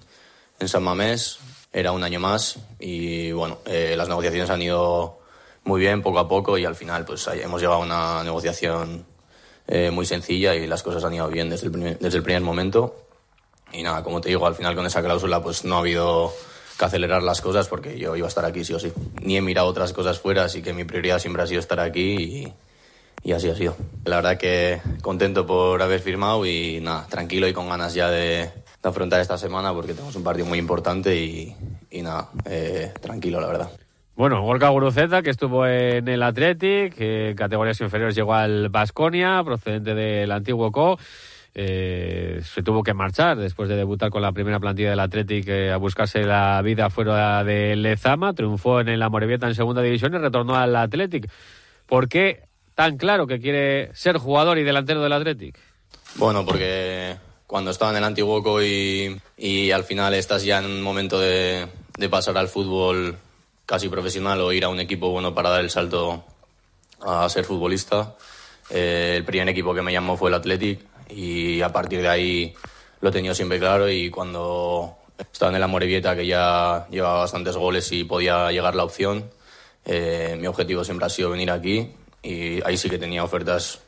en 0.58 0.68
San 0.68 0.82
Mamés. 0.82 1.38
Era 1.72 1.92
un 1.92 2.02
año 2.02 2.18
más 2.18 2.58
y 2.80 3.30
bueno, 3.30 3.58
eh, 3.66 3.94
las 3.96 4.08
negociaciones 4.08 4.50
han 4.50 4.60
ido 4.60 5.20
muy 5.62 5.80
bien 5.80 6.02
poco 6.02 6.18
a 6.18 6.26
poco 6.26 6.58
y 6.58 6.64
al 6.64 6.74
final 6.74 7.04
pues 7.04 7.28
hemos 7.28 7.60
llegado 7.60 7.80
a 7.80 7.84
una 7.84 8.24
negociación 8.24 9.06
eh, 9.72 9.92
muy 9.92 10.04
sencilla 10.04 10.56
y 10.56 10.66
las 10.66 10.82
cosas 10.82 11.04
han 11.04 11.14
ido 11.14 11.28
bien 11.28 11.48
desde 11.48 11.66
el, 11.66 11.72
primer, 11.72 11.98
desde 12.00 12.18
el 12.18 12.24
primer 12.24 12.42
momento. 12.42 13.06
Y 13.72 13.84
nada, 13.84 14.02
como 14.02 14.20
te 14.20 14.28
digo, 14.28 14.44
al 14.44 14.56
final 14.56 14.74
con 14.74 14.84
esa 14.84 15.00
cláusula 15.00 15.40
pues 15.40 15.64
no 15.64 15.76
ha 15.76 15.78
habido 15.78 16.32
que 16.76 16.84
acelerar 16.84 17.22
las 17.22 17.40
cosas 17.40 17.68
porque 17.68 17.96
yo 17.96 18.16
iba 18.16 18.26
a 18.26 18.28
estar 18.28 18.44
aquí 18.44 18.64
sí 18.64 18.74
o 18.74 18.80
sí. 18.80 18.92
Ni 19.22 19.36
he 19.36 19.40
mirado 19.40 19.68
otras 19.68 19.92
cosas 19.92 20.18
fuera, 20.18 20.42
así 20.42 20.60
que 20.60 20.72
mi 20.72 20.82
prioridad 20.82 21.20
siempre 21.20 21.44
ha 21.44 21.46
sido 21.46 21.60
estar 21.60 21.78
aquí 21.78 22.52
y, 23.22 23.32
así 23.32 23.48
ha 23.48 23.54
sido. 23.54 23.76
La 24.04 24.16
verdad 24.16 24.38
que 24.38 24.80
contento 25.02 25.46
por 25.46 25.80
haber 25.80 26.00
firmado 26.00 26.44
y 26.44 26.80
nada, 26.80 27.06
tranquilo 27.08 27.46
y 27.46 27.52
con 27.52 27.68
ganas 27.68 27.94
ya 27.94 28.10
de, 28.10 28.50
afrontar 28.82 29.20
esta 29.20 29.38
semana 29.38 29.72
porque 29.72 29.94
tenemos 29.94 30.16
un 30.16 30.24
partido 30.24 30.46
muy 30.46 30.58
importante 30.58 31.14
y, 31.14 31.54
nada, 32.02 32.28
eh, 32.44 32.92
tranquilo 33.00 33.40
la 33.40 33.46
verdad. 33.46 33.70
Bueno, 34.16 34.42
Gorka 34.42 34.68
Guruceta, 34.68 35.22
que 35.22 35.30
estuvo 35.30 35.66
en 35.66 36.06
el 36.08 36.22
Athletic, 36.22 36.94
en 36.98 37.34
categorías 37.36 37.80
inferiores 37.80 38.14
llegó 38.14 38.34
al 38.34 38.68
Basconia, 38.68 39.42
procedente 39.44 39.94
del 39.94 40.30
antiguo 40.30 40.70
Co. 40.70 40.98
Eh, 41.54 42.42
se 42.44 42.62
tuvo 42.62 42.82
que 42.82 42.94
marchar 42.94 43.36
después 43.36 43.68
de 43.68 43.74
debutar 43.76 44.10
con 44.10 44.22
la 44.22 44.30
primera 44.30 44.60
plantilla 44.60 44.90
del 44.90 45.00
Athletic 45.00 45.48
eh, 45.48 45.72
a 45.72 45.78
buscarse 45.78 46.22
la 46.22 46.60
vida 46.62 46.90
fuera 46.90 47.42
de 47.44 47.74
Lezama. 47.76 48.34
Triunfó 48.34 48.80
en 48.80 48.88
el 48.88 49.02
Amorebieta 49.02 49.48
en 49.48 49.54
segunda 49.54 49.82
división 49.82 50.14
y 50.14 50.18
retornó 50.18 50.54
al 50.54 50.76
Athletic. 50.76 51.28
¿Por 51.86 52.08
qué 52.08 52.44
tan 52.74 52.98
claro 52.98 53.26
que 53.26 53.40
quiere 53.40 53.90
ser 53.94 54.18
jugador 54.18 54.58
y 54.58 54.64
delantero 54.64 55.02
del 55.02 55.12
Athletic? 55.12 55.58
Bueno, 56.16 56.44
porque 56.44 57.16
cuando 57.46 57.70
estaba 57.70 57.90
en 57.90 57.96
el 57.96 58.04
antiguo 58.04 58.42
Co 58.42 58.62
y, 58.62 59.70
al 59.72 59.84
final 59.84 60.14
estás 60.14 60.44
ya 60.44 60.58
en 60.58 60.66
un 60.66 60.82
momento 60.82 61.18
de 61.18 61.68
pasar 62.10 62.38
al 62.38 62.48
fútbol 62.48 63.16
casi 63.70 63.88
profesional 63.88 64.40
o 64.40 64.52
ir 64.52 64.64
a 64.64 64.68
un 64.68 64.80
equipo 64.80 65.10
bueno 65.10 65.32
para 65.32 65.48
dar 65.48 65.60
el 65.60 65.70
salto 65.70 66.24
a 67.02 67.28
ser 67.28 67.44
futbolista. 67.44 68.16
Eh, 68.68 69.14
el 69.16 69.24
primer 69.24 69.48
equipo 69.48 69.72
que 69.72 69.80
me 69.80 69.92
llamó 69.92 70.16
fue 70.16 70.28
el 70.28 70.34
Athletic 70.34 70.80
y 71.08 71.62
a 71.62 71.72
partir 71.72 72.02
de 72.02 72.08
ahí 72.08 72.54
lo 73.00 73.10
he 73.10 73.12
tenido 73.12 73.32
siempre 73.32 73.60
claro 73.60 73.88
y 73.88 74.10
cuando 74.10 74.96
estaba 75.16 75.50
en 75.50 75.56
el 75.56 75.62
Amorebieta 75.62 76.16
que 76.16 76.26
ya 76.26 76.88
llevaba 76.90 77.20
bastantes 77.20 77.54
goles 77.54 77.92
y 77.92 78.02
podía 78.02 78.50
llegar 78.50 78.74
la 78.74 78.82
opción, 78.82 79.30
eh, 79.84 80.36
mi 80.36 80.48
objetivo 80.48 80.82
siempre 80.82 81.06
ha 81.06 81.08
sido 81.08 81.30
venir 81.30 81.52
aquí 81.52 81.92
y 82.24 82.60
ahí 82.64 82.76
sí 82.76 82.90
que 82.90 82.98
tenía 82.98 83.22
ofertas 83.22 83.78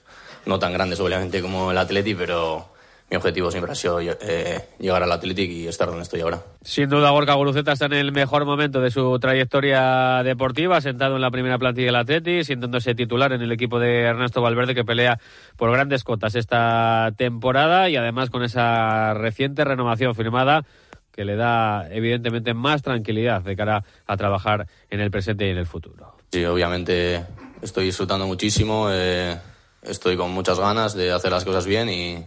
no 0.47 0.61
tan 0.61 0.73
grandes 0.73 1.01
obviamente 1.01 1.43
como 1.43 1.73
el 1.73 1.79
Athletic, 1.79 2.17
pero 2.17 2.72
mi 3.13 3.17
objetivo 3.17 3.51
siempre 3.51 3.73
ha 3.73 3.75
sido 3.75 4.01
eh, 4.01 4.65
llegar 4.79 5.03
al 5.03 5.13
Athletic 5.13 5.51
y 5.51 5.69
estar 5.69 5.87
donde 5.87 6.03
estoy 6.03 6.23
ahora. 6.23 6.45
Sin 6.63 6.89
duda, 6.89 7.11
Gorka 7.11 7.35
Guruceta 7.35 7.73
está 7.73 7.85
en 7.85 7.93
el 7.93 8.11
mejor 8.11 8.47
momento 8.47 8.81
de 8.81 8.91
su 8.91 9.19
trayectoria 9.19 10.23
deportiva, 10.23 10.81
sentado 10.81 11.17
en 11.17 11.21
la 11.21 11.31
primera 11.31 11.59
plantilla 11.59 11.89
del 11.89 11.97
Athletic, 11.97 12.45
sintiéndose 12.45 12.95
titular 12.95 13.35
en 13.35 13.43
el 13.43 13.53
equipo 13.53 13.79
de 13.79 14.01
Ernesto 14.01 14.41
Valverde 14.41 14.75
que 14.75 14.87
pelea 14.87 15.21
por 15.59 15.71
grandes 15.71 16.05
cotas 16.05 16.35
esta 16.37 17.13
temporada 17.19 17.91
y 17.91 17.97
además 17.97 18.31
con 18.31 18.45
esa 18.45 19.13
reciente 19.13 19.63
renovación 19.63 20.15
firmada 20.15 20.65
que 21.15 21.27
le 21.27 21.37
da 21.37 21.89
evidentemente 21.91 22.55
más 22.55 22.81
tranquilidad 22.81 23.43
de 23.43 23.55
cara 23.55 23.85
a 24.07 24.17
trabajar 24.17 24.69
en 24.89 25.01
el 25.01 25.11
presente 25.11 25.47
y 25.47 25.51
en 25.51 25.59
el 25.59 25.67
futuro. 25.67 26.17
Sí, 26.33 26.43
obviamente 26.47 27.27
estoy 27.61 27.85
disfrutando 27.85 28.27
muchísimo, 28.27 28.89
eh, 28.91 29.39
estoy 29.83 30.17
con 30.17 30.31
muchas 30.31 30.59
ganas 30.59 30.95
de 30.95 31.13
hacer 31.13 31.31
las 31.31 31.45
cosas 31.45 31.67
bien 31.67 31.91
y, 31.91 32.25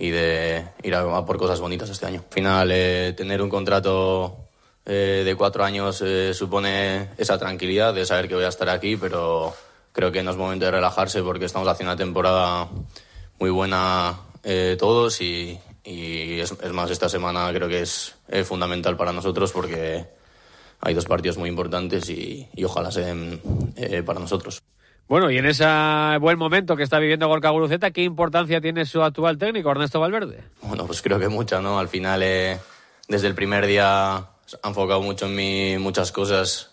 y 0.00 0.10
de 0.10 0.64
ir 0.82 0.94
a, 0.94 1.24
por 1.26 1.36
cosas 1.36 1.60
bonitas 1.60 1.90
este 1.90 2.06
año. 2.06 2.24
Al 2.26 2.34
final, 2.34 2.70
eh, 2.72 3.12
tener 3.14 3.42
un 3.42 3.50
contrato 3.50 4.48
eh, 4.86 5.22
de 5.24 5.34
cuatro 5.36 5.62
años 5.62 6.02
eh, 6.02 6.32
supone 6.32 7.10
esa 7.18 7.38
tranquilidad 7.38 7.92
de 7.92 8.06
saber 8.06 8.26
que 8.26 8.34
voy 8.34 8.44
a 8.44 8.48
estar 8.48 8.70
aquí, 8.70 8.96
pero 8.96 9.54
creo 9.92 10.10
que 10.10 10.22
no 10.22 10.30
es 10.30 10.38
momento 10.38 10.64
de 10.64 10.70
relajarse 10.70 11.22
porque 11.22 11.44
estamos 11.44 11.68
haciendo 11.68 11.92
una 11.92 11.98
temporada 11.98 12.68
muy 13.38 13.50
buena 13.50 14.18
todos 14.78 15.20
y, 15.20 15.58
es, 15.84 16.72
más, 16.72 16.90
esta 16.90 17.10
semana 17.10 17.52
creo 17.52 17.68
que 17.68 17.82
es 17.82 18.14
fundamental 18.44 18.96
para 18.96 19.12
nosotros 19.12 19.52
porque 19.52 20.06
hay 20.80 20.94
dos 20.94 21.04
partidos 21.04 21.36
muy 21.36 21.50
importantes 21.50 22.08
y, 22.08 22.48
y 22.54 22.64
ojalá 22.64 22.90
sean 22.90 23.38
para 24.06 24.18
nosotros. 24.18 24.62
Bueno, 25.10 25.28
y 25.28 25.38
en 25.38 25.46
ese 25.46 25.66
buen 26.20 26.38
momento 26.38 26.76
que 26.76 26.84
está 26.84 27.00
viviendo 27.00 27.26
Gorka 27.26 27.50
Guruceta, 27.50 27.90
¿qué 27.90 28.04
importancia 28.04 28.60
tiene 28.60 28.86
su 28.86 29.02
actual 29.02 29.38
técnico, 29.38 29.68
Ernesto 29.68 29.98
Valverde? 29.98 30.44
Bueno, 30.62 30.86
pues 30.86 31.02
creo 31.02 31.18
que 31.18 31.26
mucha, 31.26 31.60
¿no? 31.60 31.80
Al 31.80 31.88
final, 31.88 32.22
eh, 32.22 32.60
desde 33.08 33.26
el 33.26 33.34
primer 33.34 33.66
día 33.66 34.14
ha 34.18 34.28
enfocado 34.62 35.02
mucho 35.02 35.26
en 35.26 35.34
mí 35.34 35.78
muchas 35.78 36.12
cosas 36.12 36.70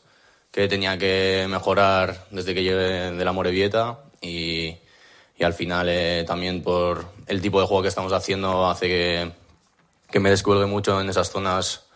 que 0.51 0.67
tenía 0.67 0.99
que 0.99 1.47
mejorar 1.49 2.27
desde 2.29 2.53
que 2.53 2.61
llegué 2.61 3.11
de 3.11 3.25
la 3.25 3.31
Morevieta 3.31 4.01
y, 4.21 4.75
y 5.35 5.43
al 5.43 5.55
final 5.55 5.87
eh, 5.89 6.23
también 6.27 6.61
por 6.61 7.05
el 7.25 7.41
tipo 7.41 7.59
de 7.59 7.65
juego 7.65 7.81
que 7.81 7.89
estamos 7.89 8.13
haciendo 8.13 8.69
hace 8.69 8.87
que, 8.87 9.31
que 10.11 10.19
me 10.19 10.29
descuelgue 10.29 10.67
mucho 10.67 11.01
en 11.01 11.09
esas 11.09 11.31
zonas 11.31 11.87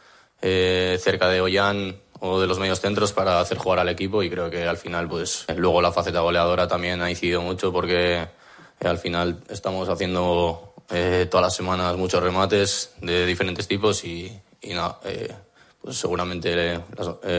eh, 0.41 0.97
cerca 0.99 1.29
de 1.29 1.39
Ollán 1.39 1.97
o 2.21 2.39
de 2.39 2.47
los 2.47 2.59
medios 2.59 2.79
centros 2.79 3.13
para 3.13 3.39
hacer 3.39 3.57
jugar 3.57 3.79
al 3.79 3.89
equipo 3.89 4.21
y 4.21 4.29
creo 4.29 4.49
que 4.49 4.63
al 4.63 4.77
final 4.77 5.09
pues 5.09 5.45
luego 5.55 5.81
la 5.81 5.91
faceta 5.91 6.19
goleadora 6.21 6.67
también 6.67 7.01
ha 7.01 7.09
incidido 7.09 7.41
mucho 7.41 7.73
porque 7.73 8.21
eh, 8.21 8.27
al 8.87 8.99
final 8.99 9.43
estamos 9.49 9.89
haciendo 9.89 10.75
eh, 10.91 11.27
todas 11.29 11.45
las 11.45 11.55
semanas 11.55 11.97
muchos 11.97 12.21
remates 12.21 12.93
de 13.01 13.25
diferentes 13.25 13.67
tipos 13.67 14.03
y, 14.03 14.31
nada, 14.63 14.99
eh, 15.03 15.33
pues 15.81 15.97
seguramente 15.97 16.79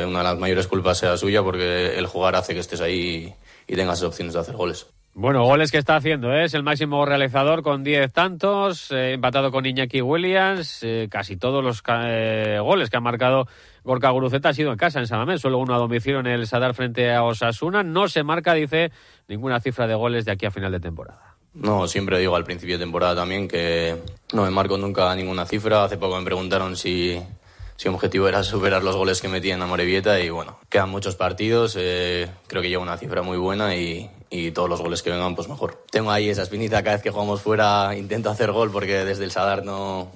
una 0.04 0.18
de 0.18 0.24
las 0.24 0.38
mayores 0.38 0.66
culpas 0.66 0.98
sea 0.98 1.16
suya 1.16 1.44
porque 1.44 1.96
el 1.96 2.06
jugar 2.06 2.34
hace 2.34 2.52
que 2.52 2.60
estés 2.60 2.80
ahí 2.80 3.36
y, 3.68 3.72
y 3.72 3.76
tengas 3.76 4.02
opciones 4.02 4.34
de 4.34 4.40
hacer 4.40 4.56
goles. 4.56 4.86
Bueno, 5.14 5.44
goles 5.44 5.70
que 5.70 5.76
está 5.76 5.96
haciendo, 5.96 6.32
¿eh? 6.32 6.44
es 6.44 6.54
el 6.54 6.62
máximo 6.62 7.04
realizador 7.04 7.62
con 7.62 7.84
10 7.84 8.10
tantos, 8.14 8.90
eh, 8.90 9.12
empatado 9.12 9.52
con 9.52 9.66
Iñaki 9.66 10.00
Williams, 10.00 10.78
eh, 10.82 11.08
casi 11.10 11.36
todos 11.36 11.62
los 11.62 11.82
goles 11.82 12.88
que 12.88 12.96
ha 12.96 13.00
marcado 13.00 13.46
Gorka 13.84 14.08
Guruceta 14.08 14.48
ha 14.48 14.54
sido 14.54 14.72
en 14.72 14.78
casa 14.78 15.00
en 15.00 15.06
Samamés, 15.06 15.42
solo 15.42 15.58
uno 15.58 15.74
a 15.74 15.78
domicilio 15.78 16.20
en 16.20 16.28
el 16.28 16.46
Sadar 16.46 16.72
frente 16.72 17.12
a 17.12 17.24
Osasuna, 17.24 17.82
no 17.82 18.08
se 18.08 18.22
marca, 18.22 18.54
dice, 18.54 18.90
ninguna 19.28 19.60
cifra 19.60 19.86
de 19.86 19.94
goles 19.94 20.24
de 20.24 20.32
aquí 20.32 20.46
a 20.46 20.50
final 20.50 20.72
de 20.72 20.80
temporada. 20.80 21.36
No, 21.52 21.86
siempre 21.86 22.18
digo 22.18 22.34
al 22.34 22.44
principio 22.44 22.78
de 22.78 22.84
temporada 22.84 23.14
también 23.14 23.48
que 23.48 23.98
no 24.32 24.44
me 24.44 24.50
marco 24.50 24.78
nunca 24.78 25.14
ninguna 25.14 25.44
cifra, 25.44 25.84
hace 25.84 25.98
poco 25.98 26.16
me 26.16 26.24
preguntaron 26.24 26.74
si 26.74 27.20
mi 27.84 27.90
objetivo 27.90 28.28
era 28.28 28.42
superar 28.42 28.82
los 28.82 28.96
goles 28.96 29.20
que 29.20 29.28
metí 29.28 29.50
en 29.50 29.60
Amorebieta 29.60 30.20
y 30.20 30.30
bueno, 30.30 30.58
quedan 30.70 30.88
muchos 30.88 31.16
partidos, 31.16 31.76
eh, 31.78 32.30
creo 32.46 32.62
que 32.62 32.70
llevo 32.70 32.82
una 32.82 32.96
cifra 32.96 33.20
muy 33.20 33.36
buena 33.36 33.76
y, 33.76 34.08
y, 34.32 34.50
todos 34.50 34.68
los 34.68 34.80
goles 34.80 35.02
que 35.02 35.10
vengan 35.10 35.34
pues 35.34 35.48
mejor. 35.48 35.84
Tengo 35.90 36.10
ahí 36.10 36.28
esa 36.28 36.42
espinita 36.42 36.82
cada 36.82 36.96
vez 36.96 37.02
que 37.02 37.10
jugamos 37.10 37.42
fuera 37.42 37.94
intento 37.96 38.30
hacer 38.30 38.50
gol 38.50 38.70
porque 38.70 39.04
desde 39.04 39.24
el 39.24 39.30
Sadar 39.30 39.64
no, 39.64 40.10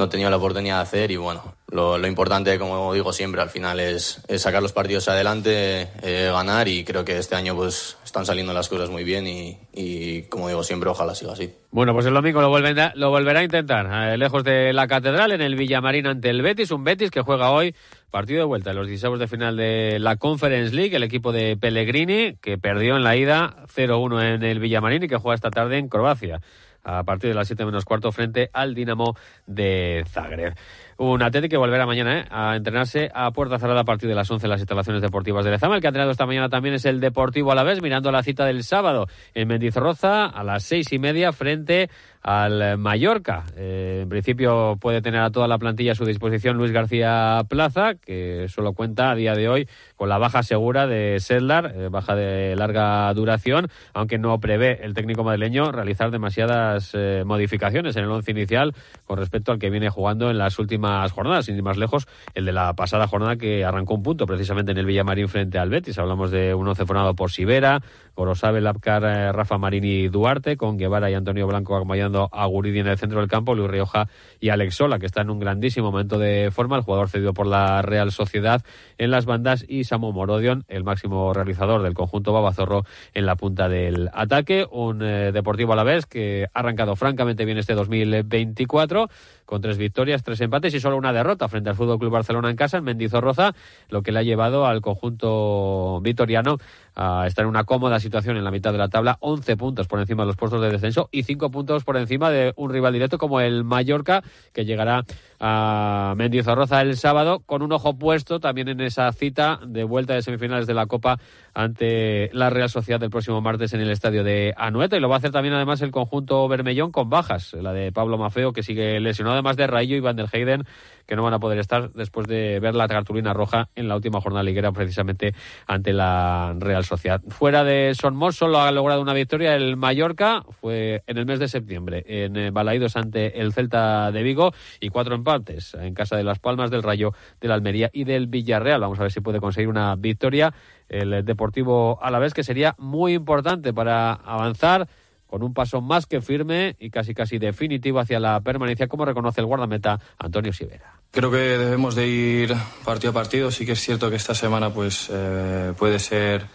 no 0.00 0.06
he 0.06 0.08
tenido 0.08 0.30
la 0.30 0.38
oportunidad 0.38 0.76
de 0.76 0.82
hacer 0.82 1.10
y 1.10 1.16
bueno, 1.16 1.54
lo, 1.68 2.04
importante, 2.06 2.58
como 2.58 2.94
digo 2.94 3.12
siempre, 3.12 3.42
al 3.42 3.50
final 3.50 3.78
es, 3.80 4.22
sacar 4.38 4.62
los 4.62 4.72
partidos 4.72 5.08
adelante, 5.08 5.88
eh, 6.02 6.30
ganar 6.32 6.68
y 6.68 6.84
creo 6.84 7.04
que 7.04 7.18
este 7.18 7.36
año 7.36 7.54
pues 7.54 7.98
están 8.02 8.24
saliendo 8.24 8.54
las 8.54 8.70
cosas 8.70 8.88
muy 8.88 9.04
bien 9.04 9.26
y, 9.26 9.58
y 9.74 10.22
como 10.22 10.48
digo 10.48 10.64
siempre, 10.64 10.88
ojalá 10.88 11.14
siga 11.14 11.34
así. 11.34 11.52
Bueno, 11.70 11.92
pues 11.92 12.06
el 12.06 12.14
domingo 12.14 12.40
lo, 12.40 12.48
volverá, 12.48 12.92
lo 12.96 13.10
volverá 13.10 13.40
a 13.40 13.44
intentar, 13.44 14.08
eh, 14.08 14.16
lejos 14.16 14.42
de 14.42 14.72
la 14.72 14.88
Catedral, 14.88 15.32
en 15.32 15.42
el 15.42 15.54
Villamarín 15.54 16.06
ante 16.06 16.30
el 16.30 16.40
Betis, 16.40 16.70
un 16.70 16.82
Betis 16.82 17.10
que 17.10 17.20
juega 17.20 17.50
hoy 17.50 17.74
partido 18.10 18.40
de 18.40 18.46
vuelta 18.46 18.70
en 18.70 18.76
los 18.76 18.88
16 18.88 19.18
de 19.18 19.28
final 19.28 19.56
de 19.58 19.98
la 20.00 20.16
Conference 20.16 20.74
League, 20.74 20.96
el 20.96 21.02
equipo 21.02 21.30
de 21.30 21.58
Pellegrini, 21.58 22.36
que 22.40 22.56
perdió 22.56 22.96
en 22.96 23.04
la 23.04 23.16
ida 23.16 23.54
0-1 23.76 24.34
en 24.34 24.42
el 24.44 24.60
Villamarín 24.60 25.02
y 25.02 25.08
que 25.08 25.18
juega 25.18 25.34
esta 25.34 25.50
tarde 25.50 25.76
en 25.76 25.88
Croacia 25.88 26.40
a 26.82 27.04
partir 27.04 27.30
de 27.30 27.34
las 27.34 27.46
7 27.46 27.64
menos 27.64 27.84
cuarto 27.84 28.12
frente 28.12 28.50
al 28.52 28.74
Dinamo 28.74 29.16
de 29.46 30.04
Zagreb. 30.08 30.54
Un 31.02 31.22
Atlético 31.22 31.52
que 31.52 31.56
volverá 31.56 31.86
mañana 31.86 32.18
¿eh? 32.18 32.24
a 32.28 32.56
entrenarse 32.56 33.10
a 33.14 33.30
puerta 33.30 33.58
cerrada 33.58 33.80
a 33.80 33.84
partir 33.84 34.06
de 34.06 34.14
las 34.14 34.30
11 34.30 34.44
en 34.44 34.50
las 34.50 34.60
instalaciones 34.60 35.00
deportivas 35.00 35.46
de 35.46 35.50
Lezama. 35.50 35.76
El 35.76 35.80
que 35.80 35.86
ha 35.86 35.88
entrenado 35.88 36.10
esta 36.10 36.26
mañana 36.26 36.50
también 36.50 36.74
es 36.74 36.84
el 36.84 37.00
Deportivo 37.00 37.50
a 37.52 37.54
la 37.54 37.62
vez, 37.62 37.80
mirando 37.80 38.12
la 38.12 38.22
cita 38.22 38.44
del 38.44 38.64
sábado 38.64 39.06
en 39.32 39.48
Mendizorroza 39.48 40.26
a 40.26 40.44
las 40.44 40.62
seis 40.62 40.92
y 40.92 40.98
media 40.98 41.32
frente 41.32 41.88
al 42.22 42.76
Mallorca. 42.76 43.46
Eh, 43.56 44.00
en 44.02 44.10
principio 44.10 44.76
puede 44.78 45.00
tener 45.00 45.22
a 45.22 45.30
toda 45.30 45.48
la 45.48 45.56
plantilla 45.56 45.92
a 45.92 45.94
su 45.94 46.04
disposición 46.04 46.58
Luis 46.58 46.70
García 46.70 47.44
Plaza, 47.48 47.94
que 47.94 48.46
solo 48.50 48.74
cuenta 48.74 49.10
a 49.10 49.14
día 49.14 49.32
de 49.32 49.48
hoy 49.48 49.68
con 49.96 50.10
la 50.10 50.18
baja 50.18 50.42
segura 50.42 50.86
de 50.86 51.18
Sedlar, 51.18 51.72
eh, 51.74 51.88
baja 51.88 52.14
de 52.14 52.54
larga 52.56 53.10
duración, 53.14 53.68
aunque 53.94 54.18
no 54.18 54.38
prevé 54.38 54.84
el 54.84 54.92
técnico 54.92 55.24
madrileño 55.24 55.72
realizar 55.72 56.10
demasiadas 56.10 56.94
modificaciones 57.24 57.96
en 57.96 58.04
el 58.04 58.10
once 58.10 58.32
inicial 58.32 58.74
con 59.06 59.16
respecto 59.16 59.50
al 59.50 59.58
que 59.58 59.70
viene 59.70 59.88
jugando 59.88 60.28
en 60.28 60.36
las 60.36 60.58
últimas 60.58 60.89
jornadas, 61.12 61.46
sin 61.46 61.56
ir 61.56 61.62
más 61.62 61.76
lejos, 61.76 62.06
el 62.34 62.44
de 62.44 62.52
la 62.52 62.74
pasada 62.74 63.06
jornada 63.06 63.36
que 63.36 63.64
arrancó 63.64 63.94
un 63.94 64.02
punto 64.02 64.26
precisamente 64.26 64.72
en 64.72 64.78
el 64.78 64.86
Villamarín 64.86 65.28
frente 65.28 65.58
al 65.58 65.70
Betis. 65.70 65.98
Hablamos 65.98 66.30
de 66.30 66.54
un 66.54 66.68
once 66.68 66.84
formado 66.86 67.14
por 67.14 67.30
Sibera, 67.30 67.80
Gorosabel, 68.14 68.64
Lapcar, 68.64 69.04
eh, 69.04 69.32
Rafa 69.32 69.58
Marini 69.58 70.08
Duarte, 70.08 70.56
con 70.56 70.76
Guevara 70.76 71.10
y 71.10 71.14
Antonio 71.14 71.46
Blanco 71.46 71.76
acompañando 71.76 72.28
a 72.32 72.46
Guridi 72.46 72.80
en 72.80 72.88
el 72.88 72.98
centro 72.98 73.20
del 73.20 73.28
campo, 73.28 73.54
Luis 73.54 73.70
Rioja 73.70 74.08
y 74.40 74.50
Alex 74.50 74.74
Sola, 74.74 74.98
que 74.98 75.06
está 75.06 75.22
en 75.22 75.30
un 75.30 75.38
grandísimo 75.38 75.90
momento 75.90 76.18
de 76.18 76.50
forma, 76.50 76.76
el 76.76 76.82
jugador 76.82 77.08
cedido 77.08 77.32
por 77.32 77.46
la 77.46 77.82
Real 77.82 78.12
Sociedad 78.12 78.62
en 78.98 79.10
las 79.10 79.26
bandas, 79.26 79.64
y 79.66 79.84
Samu 79.84 80.12
Morodion, 80.12 80.64
el 80.68 80.84
máximo 80.84 81.32
realizador 81.32 81.82
del 81.82 81.94
conjunto 81.94 82.32
Babazorro 82.32 82.84
en 83.14 83.26
la 83.26 83.36
punta 83.36 83.68
del 83.68 84.10
ataque. 84.12 84.66
Un 84.70 85.02
eh, 85.02 85.32
Deportivo 85.32 85.72
a 85.72 85.76
la 85.76 85.84
vez 85.84 86.06
que 86.06 86.46
ha 86.52 86.60
arrancado 86.60 86.96
francamente 86.96 87.44
bien 87.44 87.58
este 87.58 87.74
2024 87.74 89.08
con 89.50 89.60
tres 89.60 89.78
victorias, 89.78 90.22
tres 90.22 90.40
empates 90.42 90.72
y 90.74 90.78
solo 90.78 90.96
una 90.96 91.12
derrota 91.12 91.48
frente 91.48 91.70
al 91.70 91.74
Fútbol 91.74 91.98
Club 91.98 92.12
Barcelona 92.12 92.50
en 92.50 92.56
casa 92.56 92.78
en 92.78 92.84
Mendizorroza, 92.84 93.52
lo 93.88 94.00
que 94.00 94.12
le 94.12 94.20
ha 94.20 94.22
llevado 94.22 94.64
al 94.64 94.80
conjunto 94.80 96.00
vitoriano 96.02 96.58
a 96.94 97.26
estar 97.26 97.44
en 97.44 97.48
una 97.48 97.64
cómoda 97.64 98.00
situación 98.00 98.36
en 98.36 98.44
la 98.44 98.50
mitad 98.50 98.72
de 98.72 98.78
la 98.78 98.88
tabla, 98.88 99.16
11 99.20 99.56
puntos 99.56 99.86
por 99.86 100.00
encima 100.00 100.22
de 100.22 100.28
los 100.28 100.36
puestos 100.36 100.60
de 100.60 100.70
descenso 100.70 101.08
y 101.12 101.22
5 101.22 101.50
puntos 101.50 101.84
por 101.84 101.96
encima 101.96 102.30
de 102.30 102.52
un 102.56 102.70
rival 102.70 102.92
directo 102.92 103.18
como 103.18 103.40
el 103.40 103.64
Mallorca, 103.64 104.22
que 104.52 104.64
llegará 104.64 105.04
a 105.38 106.14
Mendizorroza 106.16 106.82
el 106.82 106.96
sábado 106.96 107.40
con 107.40 107.62
un 107.62 107.72
ojo 107.72 107.96
puesto 107.96 108.40
también 108.40 108.68
en 108.68 108.80
esa 108.80 109.10
cita 109.12 109.58
de 109.66 109.84
vuelta 109.84 110.14
de 110.14 110.22
semifinales 110.22 110.66
de 110.66 110.74
la 110.74 110.86
Copa 110.86 111.18
ante 111.54 112.30
la 112.32 112.50
Real 112.50 112.68
Sociedad 112.68 113.00
del 113.00 113.10
próximo 113.10 113.40
martes 113.40 113.72
en 113.72 113.80
el 113.80 113.90
estadio 113.90 114.22
de 114.22 114.54
Anueta 114.56 114.96
y 114.96 115.00
lo 115.00 115.08
va 115.08 115.16
a 115.16 115.18
hacer 115.18 115.30
también 115.30 115.54
además 115.54 115.80
el 115.80 115.90
conjunto 115.90 116.46
Bermellón 116.48 116.92
con 116.92 117.08
bajas, 117.08 117.54
la 117.54 117.72
de 117.72 117.90
Pablo 117.92 118.18
Mafeo 118.18 118.52
que 118.52 118.62
sigue 118.62 119.00
lesionado 119.00 119.34
además 119.34 119.56
de 119.56 119.66
Rayo 119.66 119.96
y 119.96 120.00
Van 120.00 120.16
der 120.16 120.28
Heyden 120.30 120.64
que 121.06 121.16
no 121.16 121.22
van 121.22 121.34
a 121.34 121.40
poder 121.40 121.58
estar 121.58 121.90
después 121.92 122.26
de 122.26 122.60
ver 122.60 122.74
la 122.74 122.86
cartulina 122.86 123.32
roja 123.32 123.68
en 123.74 123.88
la 123.88 123.96
última 123.96 124.20
jornada 124.20 124.44
liguera 124.44 124.72
precisamente 124.72 125.34
ante 125.66 125.92
la 125.92 126.54
Real 126.58 126.79
Sociedad. 126.84 127.20
Fuera 127.28 127.64
de 127.64 127.94
Son 127.94 128.32
solo 128.32 128.60
ha 128.60 128.70
logrado 128.70 129.02
una 129.02 129.14
victoria 129.14 129.54
el 129.54 129.76
Mallorca, 129.76 130.44
fue 130.60 131.02
en 131.06 131.18
el 131.18 131.26
mes 131.26 131.38
de 131.38 131.48
septiembre 131.48 132.04
en 132.06 132.36
eh, 132.36 132.50
Balaídos 132.50 132.96
ante 132.96 133.40
el 133.40 133.52
Celta 133.52 134.12
de 134.12 134.22
Vigo 134.22 134.52
y 134.80 134.90
cuatro 134.90 135.14
empates 135.14 135.74
en 135.74 135.94
casa 135.94 136.16
de 136.16 136.24
Las 136.24 136.38
Palmas, 136.38 136.70
del 136.70 136.82
Rayo, 136.82 137.12
del 137.40 137.52
Almería 137.52 137.90
y 137.92 138.04
del 138.04 138.26
Villarreal. 138.26 138.80
Vamos 138.80 138.98
a 139.00 139.02
ver 139.02 139.12
si 139.12 139.20
puede 139.20 139.40
conseguir 139.40 139.68
una 139.68 139.96
victoria 139.96 140.52
el 140.88 141.24
Deportivo 141.24 141.98
Alavés 142.02 142.34
que 142.34 142.44
sería 142.44 142.74
muy 142.78 143.14
importante 143.14 143.72
para 143.72 144.12
avanzar 144.12 144.88
con 145.30 145.44
un 145.44 145.54
paso 145.54 145.80
más 145.80 146.06
que 146.06 146.20
firme 146.20 146.74
y 146.80 146.90
casi 146.90 147.14
casi 147.14 147.38
definitivo 147.38 148.00
hacia 148.00 148.18
la 148.18 148.40
permanencia, 148.40 148.88
como 148.88 149.04
reconoce 149.04 149.40
el 149.40 149.46
guardameta 149.46 150.00
Antonio 150.18 150.52
Sivera. 150.52 151.00
Creo 151.12 151.30
que 151.30 151.38
debemos 151.38 151.94
de 151.94 152.08
ir 152.08 152.54
partido 152.84 153.12
a 153.12 153.14
partido. 153.14 153.50
Sí 153.52 153.64
que 153.64 153.72
es 153.72 153.80
cierto 153.80 154.10
que 154.10 154.16
esta 154.16 154.34
semana 154.34 154.70
pues 154.70 155.08
eh, 155.12 155.72
puede 155.78 156.00
ser 156.00 156.46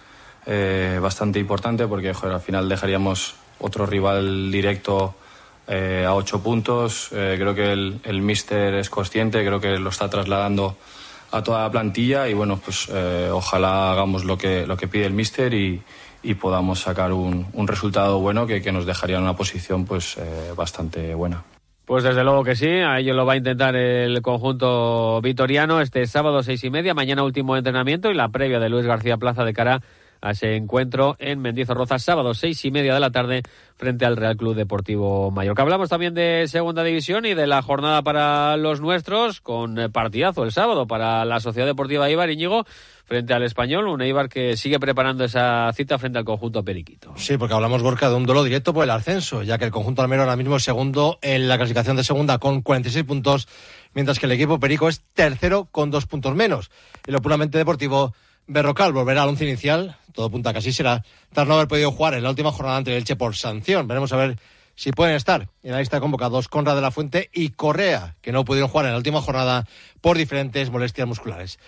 eh, 0.46 1.00
bastante 1.02 1.40
importante 1.40 1.88
porque 1.88 2.14
al 2.22 2.40
final 2.40 2.70
dejaríamos 2.70 3.36
otro 3.60 3.86
rival 3.86 4.52
directo 4.52 5.16
a 5.68 6.14
ocho 6.14 6.44
puntos. 6.44 7.08
creo 7.10 7.56
que 7.56 7.74
el, 7.74 8.00
el 8.04 8.22
míster 8.22 8.76
es 8.76 8.92
consciente, 8.92 9.44
creo 9.44 9.60
que 9.60 9.80
lo 9.80 9.90
está 9.90 10.08
trasladando 10.08 10.78
a 11.32 11.42
toda 11.42 11.64
la 11.64 11.72
plantilla 11.72 12.30
y 12.30 12.36
bueno, 12.36 12.60
pues 12.64 12.88
ojalá 13.32 13.92
hagamos 13.92 14.26
lo 14.26 14.38
que, 14.38 14.68
lo 14.68 14.78
que 14.78 14.88
pide 14.88 15.08
el 15.08 15.14
míster 15.14 15.56
y, 15.56 15.82
y 16.22 16.36
podamos 16.36 16.82
sacar 16.82 17.14
un, 17.14 17.48
un 17.54 17.68
resultado 17.68 18.20
bueno 18.20 18.46
que, 18.46 18.62
que, 18.62 18.72
nos 18.72 18.86
dejaría 18.86 19.18
en 19.18 19.24
una 19.24 19.36
posición 19.36 19.86
pues 19.86 20.20
bastante 20.56 21.16
buena. 21.16 21.44
Pues 21.86 22.04
desde 22.04 22.24
luego 22.24 22.44
que 22.44 22.56
sí, 22.56 22.68
a 22.68 22.98
ello 22.98 23.14
lo 23.14 23.28
va 23.28 23.34
a 23.34 23.38
intentar 23.38 23.76
el 23.76 24.20
conjunto 24.24 25.22
vitoriano 25.22 25.82
este 25.82 26.08
sábado 26.08 26.42
seis 26.42 26.64
y 26.64 26.72
media, 26.72 26.96
mañana 26.96 27.24
último 27.24 27.56
entrenamiento 27.56 28.10
y 28.10 28.16
la 28.16 28.30
previa 28.30 28.60
de 28.60 28.70
Luis 28.70 28.88
García 28.88 29.18
Plaza 29.18 29.46
de 29.46 29.54
cara 29.54 29.76
a 29.76 29.82
ese 30.32 30.56
encuentro 30.56 31.16
en 31.20 31.40
Mendizorroza, 31.40 32.00
sábado 32.00 32.34
seis 32.34 32.64
y 32.66 32.72
media 32.72 32.94
de 32.94 33.00
la 33.00 33.12
tarde 33.12 33.44
frente 33.78 34.06
al 34.06 34.18
Real 34.18 34.38
Club 34.38 34.56
Deportivo 34.56 35.32
Mallorca. 35.32 35.62
Hablamos 35.62 35.90
también 35.90 36.14
de 36.14 36.46
Segunda 36.48 36.84
División 36.84 37.26
y 37.26 37.34
de 37.34 37.48
la 37.48 37.62
jornada 37.62 38.02
para 38.02 38.58
los 38.58 38.82
nuestros, 38.82 39.42
con 39.42 39.76
partidazo 39.92 40.44
el 40.44 40.52
sábado 40.52 40.88
para 40.88 41.26
la 41.26 41.40
Sociedad 41.40 41.68
Deportiva 41.68 42.10
Ibar 42.10 42.30
Íñigo 42.30 42.66
frente 43.06 43.34
al 43.34 43.44
Español, 43.44 43.88
un 43.88 44.02
Eibar 44.02 44.30
que 44.30 44.58
sigue 44.58 44.80
preparando 44.80 45.24
esa 45.24 45.72
cita 45.74 45.98
frente 45.98 46.18
al 46.18 46.26
conjunto 46.26 46.64
Periquito. 46.64 47.14
Sí, 47.18 47.38
porque 47.38 47.54
hablamos, 47.54 47.84
Borca, 47.84 48.10
de 48.10 48.16
un 48.16 48.26
duelo 48.26 48.44
directo 48.44 48.74
por 48.74 48.84
el 48.84 48.90
ascenso, 48.90 49.44
ya 49.44 49.58
que 49.58 49.66
el 49.66 49.72
conjunto 49.72 50.02
almero 50.02 50.24
ahora 50.24 50.36
mismo 50.36 50.56
es 50.56 50.64
segundo 50.64 51.20
en 51.22 51.48
la 51.48 51.58
clasificación 51.58 51.96
de 51.96 52.04
segunda 52.04 52.40
con 52.40 52.62
46 52.62 53.06
puntos, 53.06 53.48
mientras 53.94 54.20
que 54.20 54.26
el 54.26 54.32
equipo 54.32 54.60
Perico 54.60 54.90
es 54.90 55.04
tercero 55.14 55.68
con 55.72 55.92
dos 55.92 56.08
puntos 56.08 56.36
menos. 56.36 56.72
En 57.06 57.14
lo 57.14 57.22
puramente 57.22 57.58
deportivo, 57.58 58.16
Berrocal 58.48 58.94
volverá 58.94 59.24
al 59.24 59.30
once 59.30 59.46
inicial, 59.46 59.98
todo 60.14 60.30
punta 60.30 60.54
que 60.54 60.60
así 60.60 60.72
será, 60.72 61.04
tras 61.34 61.48
no 61.48 61.56
haber 61.56 61.68
podido 61.68 61.92
jugar 61.92 62.14
en 62.14 62.24
la 62.24 62.30
última 62.30 62.52
jornada 62.52 62.78
ante 62.78 62.92
el 62.92 62.98
Elche 62.98 63.16
por 63.16 63.36
sanción. 63.36 63.88
Veremos 63.88 64.14
a 64.14 64.18
ver 64.18 64.38
si 64.76 64.92
pueden 64.92 65.16
estar 65.16 65.48
en 65.64 65.72
la 65.72 65.80
lista 65.80 65.98
de 65.98 66.02
convocados 66.02 66.48
Conrad 66.48 66.76
de 66.76 66.82
la 66.82 66.92
Fuente 66.92 67.30
y 67.34 67.50
Correa, 67.50 68.16
que 68.22 68.32
no 68.32 68.46
pudieron 68.46 68.70
jugar 68.70 68.86
en 68.86 68.92
la 68.92 68.98
última 68.98 69.22
jornada 69.22 69.66
por 70.02 70.18
diferentes 70.18 70.70
molestias 70.70 71.08
musculares. 71.08 71.60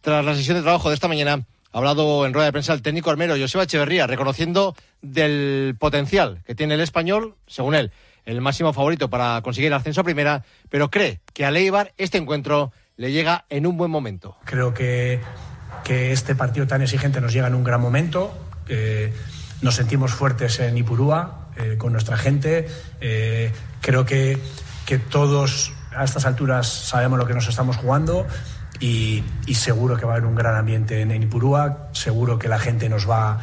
Tras 0.00 0.24
la 0.24 0.34
sesión 0.34 0.56
de 0.56 0.62
trabajo 0.62 0.88
de 0.88 0.94
esta 0.94 1.08
mañana, 1.08 1.44
ha 1.72 1.78
hablado 1.78 2.26
en 2.26 2.32
rueda 2.32 2.46
de 2.46 2.52
prensa 2.52 2.72
el 2.72 2.82
técnico 2.82 3.10
armero 3.10 3.36
Joseba 3.38 3.64
Echeverría, 3.64 4.06
reconociendo 4.06 4.74
del 5.00 5.76
potencial 5.78 6.42
que 6.46 6.54
tiene 6.54 6.74
el 6.74 6.80
español, 6.80 7.36
según 7.46 7.74
él, 7.74 7.92
el 8.24 8.40
máximo 8.40 8.72
favorito 8.72 9.10
para 9.10 9.40
conseguir 9.42 9.68
el 9.68 9.74
ascenso 9.74 10.00
a 10.00 10.04
primera, 10.04 10.44
pero 10.68 10.90
cree 10.90 11.20
que 11.32 11.44
a 11.44 11.50
Leibar 11.50 11.92
este 11.98 12.18
encuentro 12.18 12.72
le 12.96 13.10
llega 13.10 13.46
en 13.48 13.66
un 13.66 13.76
buen 13.76 13.90
momento. 13.90 14.36
Creo 14.44 14.72
que 14.74 15.20
que 15.84 16.12
este 16.12 16.34
partido 16.34 16.66
tan 16.66 16.82
exigente 16.82 17.20
nos 17.20 17.32
llega 17.32 17.46
en 17.46 17.54
un 17.54 17.64
gran 17.64 17.80
momento. 17.80 18.32
nos 19.60 19.74
sentimos 19.74 20.12
fuertes 20.12 20.58
en 20.60 20.76
Ipurúa 20.76 21.42
eh, 21.56 21.76
con 21.76 21.92
nuestra 21.92 22.16
gente. 22.16 22.66
Eh, 23.00 23.52
creo 23.82 24.06
que, 24.06 24.38
que, 24.86 24.98
todos 24.98 25.74
a 25.94 26.02
estas 26.04 26.24
alturas 26.24 26.66
sabemos 26.66 27.18
lo 27.18 27.26
que 27.26 27.34
nos 27.34 27.46
estamos 27.46 27.76
jugando 27.76 28.26
y, 28.80 29.22
seguro 29.54 29.98
que 29.98 30.06
va 30.06 30.14
a 30.14 30.16
haber 30.16 30.26
un 30.26 30.34
gran 30.34 30.56
ambiente 30.56 31.02
en, 31.02 31.22
Ipurúa. 31.22 31.90
Seguro 31.92 32.38
que 32.38 32.48
la 32.48 32.58
gente 32.58 32.88
nos 32.88 33.08
va, 33.08 33.38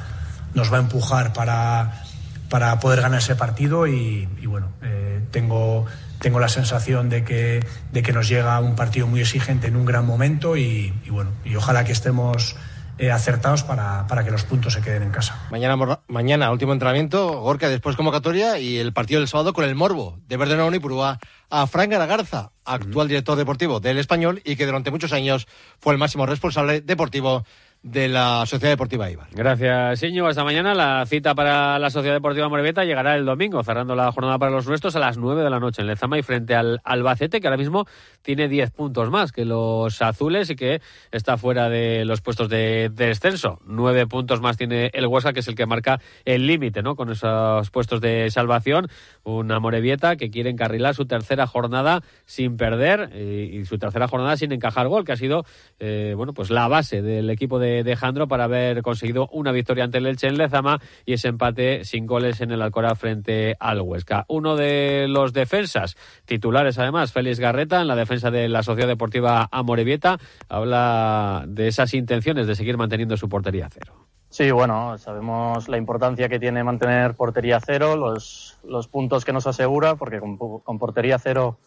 nos 0.55 0.73
va 0.73 0.77
a 0.77 0.79
empujar 0.79 1.33
para, 1.33 2.01
para 2.49 2.79
poder 2.79 3.01
ganar 3.01 3.19
ese 3.19 3.35
partido 3.35 3.85
y, 3.85 4.25
bueno, 4.47 4.69
eh, 4.81 5.21
tengo 5.29 5.85
tengo 6.19 6.39
la 6.39 6.49
sensación 6.49 7.09
de 7.09 7.23
que, 7.23 7.65
de 7.91 8.03
que 8.03 8.13
nos 8.13 8.27
llega 8.27 8.59
un 8.59 8.75
partido 8.75 9.07
muy 9.07 9.21
exigente 9.21 9.67
en 9.67 9.75
un 9.75 9.85
gran 9.85 10.05
momento 10.05 10.57
y, 10.57 10.93
bueno, 11.09 11.31
y 11.45 11.55
ojalá 11.55 11.85
que 11.85 11.91
estemos 11.91 12.55
eh, 12.97 13.11
acertados 13.11 13.63
para, 13.63 14.05
para, 14.07 14.25
que 14.25 14.31
los 14.31 14.43
puntos 14.43 14.73
se 14.73 14.81
queden 14.81 15.03
en 15.03 15.11
casa. 15.11 15.39
Mañana, 15.49 16.01
mañana 16.07 16.51
último 16.51 16.73
entrenamiento, 16.73 17.39
Gorka 17.39 17.69
después 17.69 17.95
convocatoria 17.95 18.59
y 18.59 18.77
el 18.77 18.91
partido 18.91 19.21
del 19.21 19.29
sábado 19.29 19.53
con 19.53 19.63
el 19.63 19.75
Morbo 19.75 20.19
de 20.27 20.35
Verde 20.35 20.75
y 20.75 20.79
Purúa 20.79 21.19
a 21.49 21.65
Frank 21.67 21.89
Garagarza, 21.89 22.51
actual 22.65 23.07
director 23.07 23.37
deportivo 23.37 23.79
del 23.79 23.97
Español 23.97 24.41
y 24.43 24.57
que 24.57 24.65
durante 24.65 24.91
muchos 24.91 25.13
años 25.13 25.47
fue 25.79 25.93
el 25.93 25.99
máximo 25.99 26.25
responsable 26.25 26.81
deportivo 26.81 27.45
de 27.81 28.09
la 28.09 28.45
Sociedad 28.45 28.73
Deportiva 28.73 29.09
Ibar. 29.09 29.27
Gracias, 29.31 30.03
Iñigo. 30.03 30.27
Hasta 30.27 30.43
mañana. 30.43 30.73
La 30.73 31.05
cita 31.05 31.33
para 31.33 31.79
la 31.79 31.89
Sociedad 31.89 32.15
Deportiva 32.15 32.49
Morevieta 32.49 32.83
llegará 32.83 33.15
el 33.15 33.25
domingo, 33.25 33.63
cerrando 33.63 33.95
la 33.95 34.11
jornada 34.11 34.37
para 34.37 34.51
los 34.51 34.67
nuestros 34.67 34.95
a 34.97 34.99
las 34.99 35.17
9 35.17 35.43
de 35.43 35.49
la 35.49 35.59
noche 35.59 35.81
en 35.81 35.87
Lezama 35.87 36.17
y 36.17 36.21
frente 36.21 36.55
al 36.55 36.81
Albacete, 36.83 37.39
que 37.39 37.47
ahora 37.47 37.57
mismo 37.57 37.85
tiene 38.21 38.49
10 38.49 38.71
puntos 38.71 39.09
más 39.09 39.31
que 39.31 39.45
los 39.45 40.01
azules 40.01 40.49
y 40.49 40.55
que 40.55 40.81
está 41.11 41.37
fuera 41.37 41.69
de 41.69 42.03
los 42.03 42.19
puestos 42.21 42.49
de, 42.49 42.89
descenso. 42.93 43.59
9 43.65 44.07
puntos 44.07 44.41
más 44.41 44.57
tiene 44.57 44.91
el 44.93 45.07
Huesca, 45.07 45.31
que 45.31 45.39
es 45.39 45.47
el 45.47 45.55
que 45.55 45.65
marca 45.65 46.01
el 46.25 46.47
límite, 46.47 46.81
¿no? 46.81 46.95
Con 46.95 47.09
esos 47.09 47.69
puestos 47.71 48.01
de 48.01 48.29
salvación. 48.29 48.89
Una 49.23 49.59
Morevieta 49.59 50.17
que 50.17 50.29
quiere 50.29 50.49
encarrilar 50.49 50.95
su 50.95 51.05
tercera 51.05 51.47
jornada 51.47 52.01
sin 52.25 52.57
perder 52.57 53.15
y, 53.15 53.63
su 53.65 53.77
tercera 53.77 54.07
jornada 54.07 54.35
sin 54.35 54.51
encajar 54.51 54.87
gol, 54.87 55.05
que 55.05 55.11
ha 55.13 55.17
sido, 55.17 55.45
eh, 55.79 56.13
bueno, 56.17 56.33
pues 56.33 56.49
la 56.49 56.67
base 56.67 57.01
del 57.01 57.29
equipo 57.29 57.59
de 57.59 57.68
de, 57.83 58.27
para 58.27 58.45
haber 58.45 58.81
conseguido 58.81 59.27
una 59.31 59.51
victoria 59.51 59.83
ante 59.83 59.99
el 59.99 60.07
Elche 60.07 60.27
en 60.27 60.37
Lezama 60.37 60.79
y 61.05 61.13
ese 61.13 61.27
empate 61.27 61.83
sin 61.85 62.05
goles 62.05 62.41
en 62.41 62.51
el 62.51 62.61
Alcora 62.61 62.95
frente 62.95 63.55
al 63.59 63.81
Huesca. 63.81 64.25
Uno 64.27 64.55
de 64.55 65.07
los 65.07 65.33
defensas 65.33 65.95
titulares, 66.25 66.79
además, 66.79 67.11
Félix 67.11 67.39
Garreta, 67.39 67.81
en 67.81 67.87
la 67.87 67.95
defensa 67.95 68.31
de 68.31 68.49
la 68.49 68.63
Sociedad 68.63 68.87
Deportiva 68.87 69.47
Amorebieta, 69.51 70.17
habla 70.47 71.45
de 71.47 71.67
esas 71.67 71.93
intenciones 71.93 72.47
de 72.47 72.55
seguir 72.55 72.77
manteniendo 72.77 73.17
su 73.17 73.29
portería 73.29 73.69
cero. 73.71 73.93
Sí, 74.29 74.51
bueno, 74.51 74.97
sabemos 74.99 75.67
la 75.69 75.77
importancia 75.77 76.29
que 76.29 76.39
tiene 76.39 76.63
mantener 76.63 77.15
portería 77.15 77.59
cero, 77.59 77.95
los, 77.95 78.59
los 78.63 78.87
puntos 78.87 79.25
que 79.25 79.33
nos 79.33 79.47
asegura, 79.47 79.95
porque 79.95 80.19
con, 80.19 80.37
con 80.37 80.77
portería 80.77 81.17
cero 81.17 81.57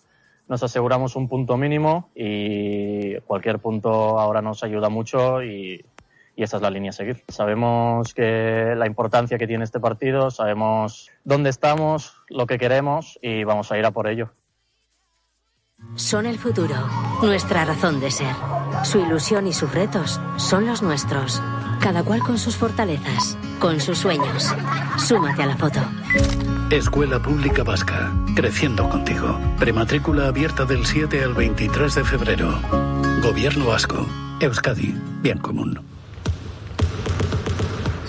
nos 0.48 0.62
aseguramos 0.62 1.16
un 1.16 1.28
punto 1.28 1.56
mínimo 1.56 2.10
y 2.14 3.16
cualquier 3.20 3.58
punto 3.58 4.18
ahora 4.18 4.42
nos 4.42 4.62
ayuda 4.62 4.88
mucho 4.88 5.42
y, 5.42 5.84
y 6.36 6.42
esa 6.42 6.56
es 6.56 6.62
la 6.62 6.70
línea 6.70 6.90
a 6.90 6.92
seguir. 6.92 7.24
Sabemos 7.28 8.14
que 8.14 8.74
la 8.76 8.86
importancia 8.86 9.38
que 9.38 9.46
tiene 9.46 9.64
este 9.64 9.80
partido, 9.80 10.30
sabemos 10.30 11.10
dónde 11.24 11.50
estamos, 11.50 12.16
lo 12.28 12.46
que 12.46 12.58
queremos 12.58 13.18
y 13.22 13.44
vamos 13.44 13.70
a 13.72 13.78
ir 13.78 13.84
a 13.84 13.90
por 13.90 14.08
ello. 14.08 14.32
Son 15.96 16.26
el 16.26 16.38
futuro, 16.38 16.74
nuestra 17.22 17.64
razón 17.64 18.00
de 18.00 18.10
ser. 18.10 18.34
Su 18.84 19.00
ilusión 19.00 19.46
y 19.46 19.52
sus 19.52 19.72
retos 19.74 20.20
son 20.36 20.66
los 20.66 20.82
nuestros. 20.82 21.42
Cada 21.80 22.04
cual 22.04 22.20
con 22.20 22.38
sus 22.38 22.56
fortalezas, 22.56 23.36
con 23.58 23.80
sus 23.80 23.98
sueños. 23.98 24.54
Súmate 24.98 25.42
a 25.42 25.46
la 25.46 25.56
foto. 25.56 25.80
Escuela 26.70 27.20
Pública 27.20 27.64
Vasca, 27.64 28.12
creciendo 28.36 28.88
contigo. 28.88 29.38
Prematrícula 29.58 30.28
abierta 30.28 30.64
del 30.64 30.86
7 30.86 31.24
al 31.24 31.34
23 31.34 31.94
de 31.96 32.04
febrero. 32.04 32.60
Gobierno 33.22 33.66
Vasco. 33.66 34.06
Euskadi, 34.40 34.94
bien 35.20 35.38
común. 35.38 35.91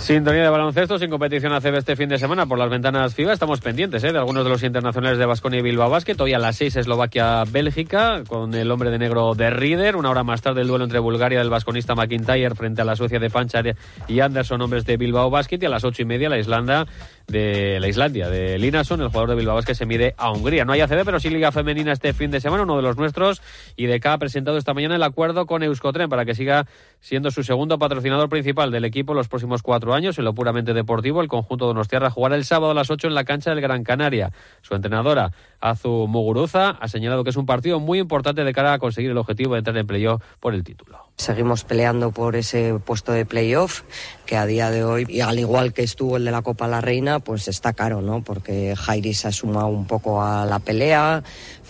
Sintonía 0.03 0.43
de 0.43 0.49
baloncesto 0.49 0.99
sin 0.99 1.09
competición 1.09 1.53
ACB 1.53 1.77
este 1.77 1.95
fin 1.95 2.09
de 2.09 2.17
semana 2.17 2.45
por 2.45 2.59
las 2.59 2.69
ventanas 2.69 3.15
FIBA. 3.15 3.31
Estamos 3.31 3.61
pendientes 3.61 4.03
¿eh? 4.03 4.11
de 4.11 4.17
algunos 4.17 4.43
de 4.43 4.49
los 4.49 4.61
internacionales 4.61 5.17
de 5.17 5.25
Basconia 5.25 5.59
y 5.59 5.61
Bilbao 5.61 5.89
Basket. 5.89 6.19
Hoy 6.19 6.33
a 6.33 6.39
las 6.39 6.57
6 6.57 6.75
Eslovaquia-Bélgica 6.75 8.25
con 8.27 8.53
el 8.53 8.69
hombre 8.69 8.91
de 8.91 8.99
negro 8.99 9.33
de 9.33 9.49
Rieder. 9.49 9.95
Una 9.95 10.09
hora 10.09 10.25
más 10.25 10.41
tarde 10.41 10.59
el 10.59 10.67
duelo 10.67 10.83
entre 10.83 10.99
Bulgaria 10.99 11.39
del 11.39 11.49
vasconista 11.49 11.95
McIntyre 11.95 12.53
frente 12.53 12.81
a 12.81 12.85
la 12.85 12.97
Suecia 12.97 13.17
de 13.17 13.29
Panchar 13.29 13.77
y 14.09 14.19
Anderson, 14.19 14.61
hombres 14.61 14.85
de 14.85 14.97
Bilbao 14.97 15.29
Basket. 15.29 15.59
Y 15.61 15.65
a 15.67 15.69
las 15.69 15.85
ocho 15.85 16.01
y 16.01 16.05
media 16.05 16.27
la 16.27 16.37
Islanda 16.37 16.85
de 17.27 17.79
la 17.79 17.87
Islandia, 17.87 18.29
de 18.29 18.57
Linason, 18.59 19.01
el 19.01 19.07
jugador 19.07 19.29
de 19.29 19.35
Bilbao 19.35 19.61
que 19.61 19.75
se 19.75 19.85
mide 19.85 20.13
a 20.17 20.31
Hungría. 20.31 20.65
No 20.65 20.73
hay 20.73 20.81
ACB, 20.81 21.05
pero 21.05 21.19
sí 21.19 21.29
Liga 21.29 21.51
Femenina 21.51 21.91
este 21.91 22.13
fin 22.13 22.31
de 22.31 22.41
semana, 22.41 22.63
uno 22.63 22.75
de 22.75 22.81
los 22.81 22.97
nuestros. 22.97 23.41
Y 23.75 23.85
de 23.87 24.03
ha 24.03 24.17
presentado 24.17 24.57
esta 24.57 24.73
mañana 24.73 24.95
el 24.95 25.03
acuerdo 25.03 25.45
con 25.45 25.63
Euskotren 25.63 26.09
para 26.09 26.25
que 26.25 26.35
siga 26.35 26.65
siendo 26.99 27.31
su 27.31 27.43
segundo 27.43 27.79
patrocinador 27.79 28.29
principal 28.29 28.71
del 28.71 28.85
equipo 28.85 29.13
los 29.13 29.27
próximos 29.27 29.61
cuatro 29.61 29.93
años 29.93 30.17
en 30.17 30.25
lo 30.25 30.33
puramente 30.33 30.73
deportivo. 30.73 31.21
El 31.21 31.27
conjunto 31.27 31.65
de 31.65 31.69
Donostiarra 31.69 32.09
jugará 32.09 32.35
el 32.35 32.45
sábado 32.45 32.71
a 32.71 32.73
las 32.73 32.89
8 32.89 33.07
en 33.07 33.15
la 33.15 33.23
cancha 33.23 33.51
del 33.51 33.61
Gran 33.61 33.83
Canaria. 33.83 34.31
Su 34.61 34.75
entrenadora, 34.75 35.31
Azu 35.59 36.07
Muguruza, 36.07 36.71
ha 36.71 36.87
señalado 36.87 37.23
que 37.23 37.29
es 37.29 37.37
un 37.37 37.45
partido 37.45 37.79
muy 37.79 37.99
importante 37.99 38.43
de 38.43 38.53
cara 38.53 38.73
a 38.73 38.79
conseguir 38.79 39.11
el 39.11 39.17
objetivo 39.17 39.53
de 39.53 39.59
entrar 39.59 39.77
en 39.77 39.87
playoff 39.87 40.21
por 40.39 40.53
el 40.53 40.63
título. 40.63 40.99
Seguimos 41.17 41.63
peleando 41.63 42.11
por 42.11 42.35
ese 42.35 42.79
puesto 42.83 43.11
de 43.11 43.25
playoff, 43.25 43.83
que 44.25 44.35
a 44.35 44.45
día 44.45 44.71
de 44.71 44.83
hoy, 44.83 45.05
y 45.07 45.21
al 45.21 45.37
igual 45.39 45.73
que 45.73 45.83
estuvo 45.83 46.17
el 46.17 46.25
de 46.25 46.31
la 46.31 46.41
Copa 46.41 46.67
La 46.67 46.81
Reina, 46.81 47.12
pues 47.19 47.47
está 47.47 47.73
caro, 47.73 48.01
¿no? 48.01 48.23
Porque 48.23 48.75
Jairi 48.75 49.13
se 49.13 49.27
ha 49.27 49.31
sumado 49.31 49.67
un 49.67 49.85
poco 49.85 50.21
a 50.21 50.45
la 50.45 50.59
pelea, 50.59 51.23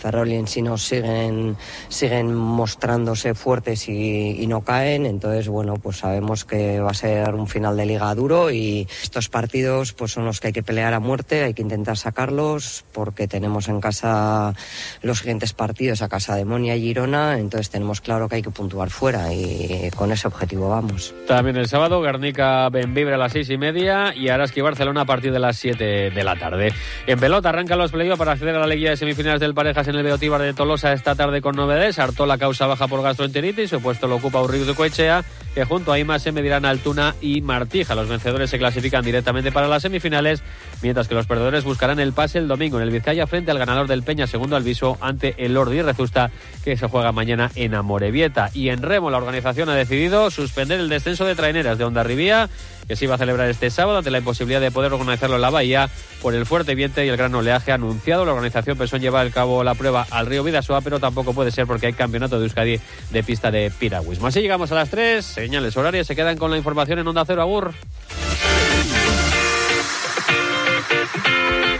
Ferrol 0.04 0.28
y 0.28 0.34
Ensino 0.34 0.76
siguen, 0.76 1.56
siguen 1.88 2.34
mostrándose 2.34 3.32
fuertes 3.32 3.88
y, 3.88 4.36
y 4.38 4.46
no 4.46 4.60
caen. 4.60 5.06
Entonces, 5.06 5.48
bueno, 5.48 5.76
pues 5.76 5.96
sabemos 5.96 6.44
que 6.44 6.78
va 6.78 6.90
a 6.90 6.94
ser 6.94 7.34
un 7.34 7.48
final 7.48 7.74
de 7.78 7.86
liga 7.86 8.14
duro 8.14 8.50
y 8.50 8.86
estos 9.02 9.30
partidos 9.30 9.94
pues 9.94 10.12
son 10.12 10.26
los 10.26 10.40
que 10.40 10.48
hay 10.48 10.52
que 10.52 10.62
pelear 10.62 10.92
a 10.92 11.00
muerte, 11.00 11.42
hay 11.42 11.54
que 11.54 11.62
intentar 11.62 11.96
sacarlos 11.96 12.84
porque 12.92 13.26
tenemos 13.26 13.68
en 13.68 13.80
casa 13.80 14.52
los 15.00 15.20
siguientes 15.20 15.54
partidos 15.54 16.02
a 16.02 16.10
casa 16.10 16.36
de 16.36 16.44
Monia 16.44 16.76
y 16.76 16.82
Girona, 16.82 17.38
entonces 17.38 17.70
tenemos 17.70 18.02
claro 18.02 18.28
que 18.28 18.36
hay 18.36 18.42
que 18.42 18.50
puntuar 18.50 18.90
fuera 18.90 19.32
y 19.32 19.88
con 19.96 20.12
ese 20.12 20.28
objetivo 20.28 20.68
vamos. 20.68 21.14
También 21.26 21.56
el 21.56 21.66
sábado, 21.66 22.02
Guernica 22.02 22.68
Benvibre 22.68 23.14
a 23.14 23.18
las 23.18 23.32
seis 23.32 23.48
y 23.48 23.56
media 23.56 24.14
y 24.14 24.28
Araski 24.28 24.60
Barcelona 24.60 25.00
a 25.00 25.06
partir 25.06 25.32
de 25.32 25.38
las 25.38 25.56
siete 25.56 26.10
de 26.10 26.24
la 26.24 26.36
tarde. 26.36 26.74
En 27.06 27.18
pelota 27.18 27.48
arrancan 27.48 27.78
los 27.78 27.90
playoffs 27.90 28.18
para 28.18 28.32
acceder 28.32 28.54
a 28.54 28.58
la 28.58 28.66
liguilla 28.66 28.90
de 28.90 28.98
semifinales 28.98 29.40
del 29.40 29.54
Parejas 29.54 29.88
en 29.88 29.93
el 29.96 30.02
Beotíbar 30.02 30.42
de 30.42 30.54
Tolosa 30.54 30.92
esta 30.92 31.14
tarde 31.14 31.40
con 31.40 31.56
novedades. 31.56 31.98
la 31.98 32.38
causa 32.38 32.66
baja 32.66 32.88
por 32.88 33.02
gastroenteritis, 33.02 33.70
su 33.70 33.80
puesto 33.80 34.06
lo 34.06 34.16
ocupa 34.16 34.40
Urrico 34.42 34.64
de 34.64 34.74
Coechea, 34.74 35.24
que 35.54 35.64
junto 35.64 35.92
a 35.92 35.98
Ima 35.98 36.18
se 36.18 36.32
medirán 36.32 36.64
Altuna 36.64 37.14
y 37.20 37.40
Martija. 37.40 37.94
Los 37.94 38.08
vencedores 38.08 38.50
se 38.50 38.58
clasifican 38.58 39.04
directamente 39.04 39.52
para 39.52 39.68
las 39.68 39.82
semifinales, 39.82 40.42
mientras 40.82 41.08
que 41.08 41.14
los 41.14 41.26
perdedores 41.26 41.64
buscarán 41.64 42.00
el 42.00 42.12
pase 42.12 42.38
el 42.38 42.48
domingo 42.48 42.78
en 42.78 42.84
el 42.84 42.90
Vizcaya 42.90 43.26
frente 43.26 43.50
al 43.50 43.58
ganador 43.58 43.86
del 43.86 44.02
Peña, 44.02 44.26
segundo 44.26 44.56
Alviso, 44.56 44.98
ante 45.00 45.34
el 45.38 45.54
Lordi 45.54 45.82
Rezusta, 45.82 46.30
que 46.64 46.76
se 46.76 46.88
juega 46.88 47.12
mañana 47.12 47.50
en 47.54 47.74
Amorebieta. 47.74 48.50
Y 48.52 48.68
en 48.68 48.82
Remo, 48.82 49.10
la 49.10 49.18
organización 49.18 49.68
ha 49.68 49.74
decidido 49.74 50.30
suspender 50.30 50.80
el 50.80 50.88
descenso 50.88 51.24
de 51.24 51.34
traineras 51.34 51.78
de 51.78 51.84
Rivía 52.04 52.48
que 52.86 52.96
se 52.96 53.04
iba 53.04 53.14
a 53.14 53.18
celebrar 53.18 53.48
este 53.48 53.70
sábado 53.70 53.98
ante 53.98 54.10
la 54.10 54.18
imposibilidad 54.18 54.60
de 54.60 54.70
poder 54.70 54.92
organizarlo 54.92 55.36
en 55.36 55.42
la 55.42 55.50
bahía 55.50 55.88
por 56.22 56.34
el 56.34 56.46
fuerte 56.46 56.74
viento 56.74 57.02
y 57.02 57.08
el 57.08 57.16
gran 57.16 57.34
oleaje 57.34 57.72
anunciado. 57.72 58.24
La 58.24 58.32
organización 58.32 58.78
pensó 58.78 58.96
en 58.96 59.02
llevar 59.02 59.26
a 59.26 59.30
cabo 59.30 59.64
la 59.64 59.74
prueba 59.74 60.06
al 60.10 60.26
río 60.26 60.44
Vidasoa, 60.44 60.80
pero 60.80 61.00
tampoco 61.00 61.34
puede 61.34 61.50
ser 61.50 61.66
porque 61.66 61.86
hay 61.86 61.92
campeonato 61.92 62.38
de 62.38 62.44
Euskadi 62.44 62.80
de 63.10 63.22
pista 63.22 63.50
de 63.50 63.70
piragüismo. 63.70 64.26
Así 64.26 64.40
llegamos 64.40 64.72
a 64.72 64.74
las 64.74 64.90
3, 64.90 65.24
señales 65.24 65.76
horarias, 65.76 66.06
se 66.06 66.16
quedan 66.16 66.38
con 66.38 66.50
la 66.50 66.56
información 66.56 66.98
en 66.98 67.08
Onda 67.08 67.24
Cero 67.26 67.42
Agur. 67.42 67.74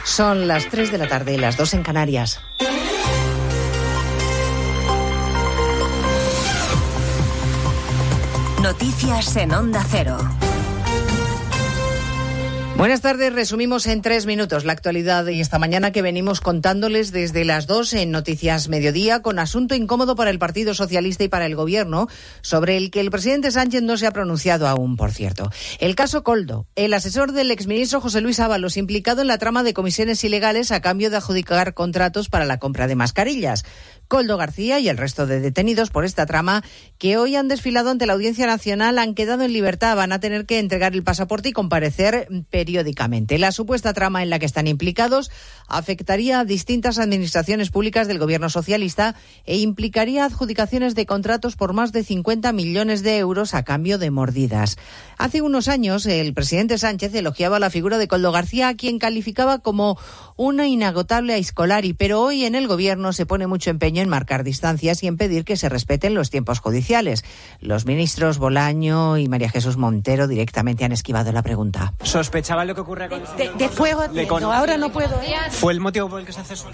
Son 0.04 0.46
las 0.46 0.68
3 0.68 0.92
de 0.92 0.98
la 0.98 1.08
tarde, 1.08 1.38
las 1.38 1.56
2 1.56 1.74
en 1.74 1.82
Canarias. 1.82 2.40
Noticias 8.62 9.36
en 9.36 9.52
Onda 9.52 9.84
Cero. 9.90 10.16
Buenas 12.84 13.00
tardes, 13.00 13.32
resumimos 13.32 13.86
en 13.86 14.02
tres 14.02 14.26
minutos 14.26 14.66
la 14.66 14.74
actualidad 14.74 15.24
de 15.24 15.40
esta 15.40 15.58
mañana 15.58 15.90
que 15.90 16.02
venimos 16.02 16.42
contándoles 16.42 17.12
desde 17.12 17.46
las 17.46 17.66
dos 17.66 17.94
en 17.94 18.10
Noticias 18.10 18.68
Mediodía 18.68 19.22
con 19.22 19.38
asunto 19.38 19.74
incómodo 19.74 20.16
para 20.16 20.28
el 20.28 20.38
Partido 20.38 20.74
Socialista 20.74 21.24
y 21.24 21.28
para 21.28 21.46
el 21.46 21.56
Gobierno, 21.56 22.08
sobre 22.42 22.76
el 22.76 22.90
que 22.90 23.00
el 23.00 23.10
presidente 23.10 23.50
Sánchez 23.52 23.80
no 23.80 23.96
se 23.96 24.06
ha 24.06 24.10
pronunciado 24.10 24.68
aún, 24.68 24.98
por 24.98 25.12
cierto. 25.12 25.50
El 25.78 25.94
caso 25.94 26.22
Coldo, 26.22 26.66
el 26.76 26.92
asesor 26.92 27.32
del 27.32 27.52
exministro 27.52 28.02
José 28.02 28.20
Luis 28.20 28.38
Ábalos, 28.38 28.76
implicado 28.76 29.22
en 29.22 29.28
la 29.28 29.38
trama 29.38 29.62
de 29.62 29.72
comisiones 29.72 30.22
ilegales 30.22 30.70
a 30.70 30.82
cambio 30.82 31.08
de 31.08 31.16
adjudicar 31.16 31.72
contratos 31.72 32.28
para 32.28 32.44
la 32.44 32.58
compra 32.58 32.86
de 32.86 32.96
mascarillas. 32.96 33.64
Coldo 34.08 34.36
García 34.36 34.78
y 34.80 34.90
el 34.90 34.98
resto 34.98 35.26
de 35.26 35.40
detenidos 35.40 35.88
por 35.88 36.04
esta 36.04 36.26
trama 36.26 36.62
que 36.98 37.16
hoy 37.16 37.36
han 37.36 37.48
desfilado 37.48 37.88
ante 37.88 38.04
la 38.04 38.12
Audiencia 38.12 38.46
Nacional 38.46 38.98
han 38.98 39.14
quedado 39.14 39.42
en 39.42 39.54
libertad. 39.54 39.96
Van 39.96 40.12
a 40.12 40.20
tener 40.20 40.44
que 40.44 40.58
entregar 40.58 40.92
el 40.92 41.02
pasaporte 41.02 41.48
y 41.48 41.52
comparecer 41.52 42.28
periódicamente. 42.50 42.73
La 43.38 43.52
supuesta 43.52 43.92
trama 43.92 44.22
en 44.22 44.30
la 44.30 44.38
que 44.38 44.46
están 44.46 44.66
implicados 44.66 45.30
afectaría 45.68 46.40
a 46.40 46.44
distintas 46.44 46.98
administraciones 46.98 47.70
públicas 47.70 48.08
del 48.08 48.18
gobierno 48.18 48.50
socialista 48.50 49.14
e 49.44 49.58
implicaría 49.58 50.24
adjudicaciones 50.24 50.94
de 50.94 51.06
contratos 51.06 51.56
por 51.56 51.72
más 51.72 51.92
de 51.92 52.04
50 52.04 52.52
millones 52.52 53.02
de 53.02 53.18
euros 53.18 53.54
a 53.54 53.62
cambio 53.62 53.98
de 53.98 54.10
mordidas. 54.10 54.76
Hace 55.18 55.42
unos 55.42 55.68
años 55.68 56.06
el 56.06 56.34
presidente 56.34 56.78
Sánchez 56.78 57.14
elogiaba 57.14 57.58
la 57.58 57.70
figura 57.70 57.98
de 57.98 58.08
Coldo 58.08 58.32
García, 58.32 58.68
a 58.68 58.74
quien 58.74 58.98
calificaba 58.98 59.58
como 59.60 59.98
una 60.36 60.66
inagotable 60.66 61.34
a 61.34 61.36
Escolari, 61.36 61.92
pero 61.92 62.20
hoy 62.20 62.44
en 62.44 62.54
el 62.54 62.66
gobierno 62.66 63.12
se 63.12 63.26
pone 63.26 63.46
mucho 63.46 63.70
empeño 63.70 64.02
en 64.02 64.08
marcar 64.08 64.44
distancias 64.44 65.02
y 65.02 65.06
en 65.06 65.16
pedir 65.16 65.44
que 65.44 65.56
se 65.56 65.68
respeten 65.68 66.14
los 66.14 66.30
tiempos 66.30 66.58
judiciales. 66.58 67.24
Los 67.60 67.86
ministros 67.86 68.38
Bolaño 68.38 69.18
y 69.18 69.28
María 69.28 69.48
Jesús 69.48 69.76
Montero 69.76 70.26
directamente 70.26 70.84
han 70.84 70.92
esquivado 70.92 71.32
la 71.32 71.42
pregunta. 71.42 71.94
¿Sospechaba 72.54 72.64
lo 72.64 72.74
que 72.74 72.80
ocurre 72.80 73.08
con 73.08 73.22
de, 73.36 73.48
de 73.54 73.68
fuego? 73.68 74.06
No, 74.40 74.52
ahora 74.52 74.76
no 74.76 74.90
puedo. 74.90 75.20
¿Fue 75.50 75.72
el 75.72 75.80
motivo 75.80 76.08
por 76.08 76.20
el 76.20 76.26
que 76.26 76.32
se 76.32 76.40
hace 76.40 76.54
eso? 76.54 76.68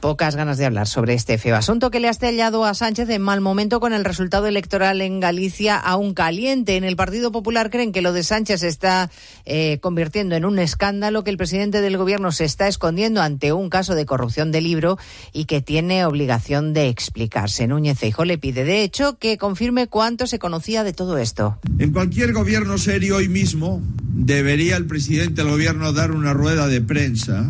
Pocas 0.00 0.36
ganas 0.36 0.58
de 0.58 0.66
hablar 0.66 0.86
sobre 0.86 1.14
este 1.14 1.38
feo 1.38 1.56
asunto 1.56 1.90
que 1.90 2.00
le 2.00 2.08
ha 2.08 2.10
estallado 2.10 2.64
a 2.64 2.74
Sánchez 2.74 3.08
en 3.10 3.22
mal 3.22 3.40
momento 3.40 3.80
con 3.80 3.92
el 3.92 4.04
resultado 4.04 4.46
electoral 4.46 5.00
en 5.00 5.20
Galicia 5.20 5.76
aún 5.76 6.14
caliente. 6.14 6.76
En 6.76 6.84
el 6.84 6.96
Partido 6.96 7.32
Popular 7.32 7.70
creen 7.70 7.92
que 7.92 8.02
lo 8.02 8.12
de 8.12 8.22
Sánchez 8.22 8.60
se 8.60 8.68
está 8.68 9.10
eh, 9.44 9.78
convirtiendo 9.80 10.36
en 10.36 10.44
un 10.44 10.58
escándalo, 10.58 11.24
que 11.24 11.30
el 11.30 11.36
presidente 11.36 11.80
del 11.80 11.96
gobierno 11.96 12.32
se 12.32 12.44
está 12.44 12.68
escondiendo 12.68 13.20
ante 13.22 13.52
un 13.52 13.70
caso 13.70 13.94
de 13.94 14.06
corrupción 14.06 14.52
de 14.52 14.60
libro 14.60 14.98
y 15.32 15.46
que 15.46 15.60
tiene 15.60 16.04
obligación 16.04 16.72
de 16.72 16.88
explicarse. 16.88 17.66
Núñez 17.66 17.98
Feijóo 17.98 18.24
le 18.24 18.38
pide, 18.38 18.64
de 18.64 18.82
hecho, 18.82 19.18
que 19.18 19.38
confirme 19.38 19.88
cuánto 19.88 20.26
se 20.26 20.38
conocía 20.38 20.84
de 20.84 20.92
todo 20.92 21.18
esto. 21.18 21.58
En 21.78 21.92
cualquier 21.92 22.32
gobierno 22.32 22.78
serio 22.78 23.16
hoy 23.16 23.28
mismo 23.28 23.82
debería 24.02 24.76
el 24.76 24.86
presidente 24.86 25.42
del 25.42 25.50
gobierno 25.50 25.92
dar 25.92 26.12
una 26.12 26.32
rueda 26.32 26.66
de 26.66 26.80
prensa 26.80 27.48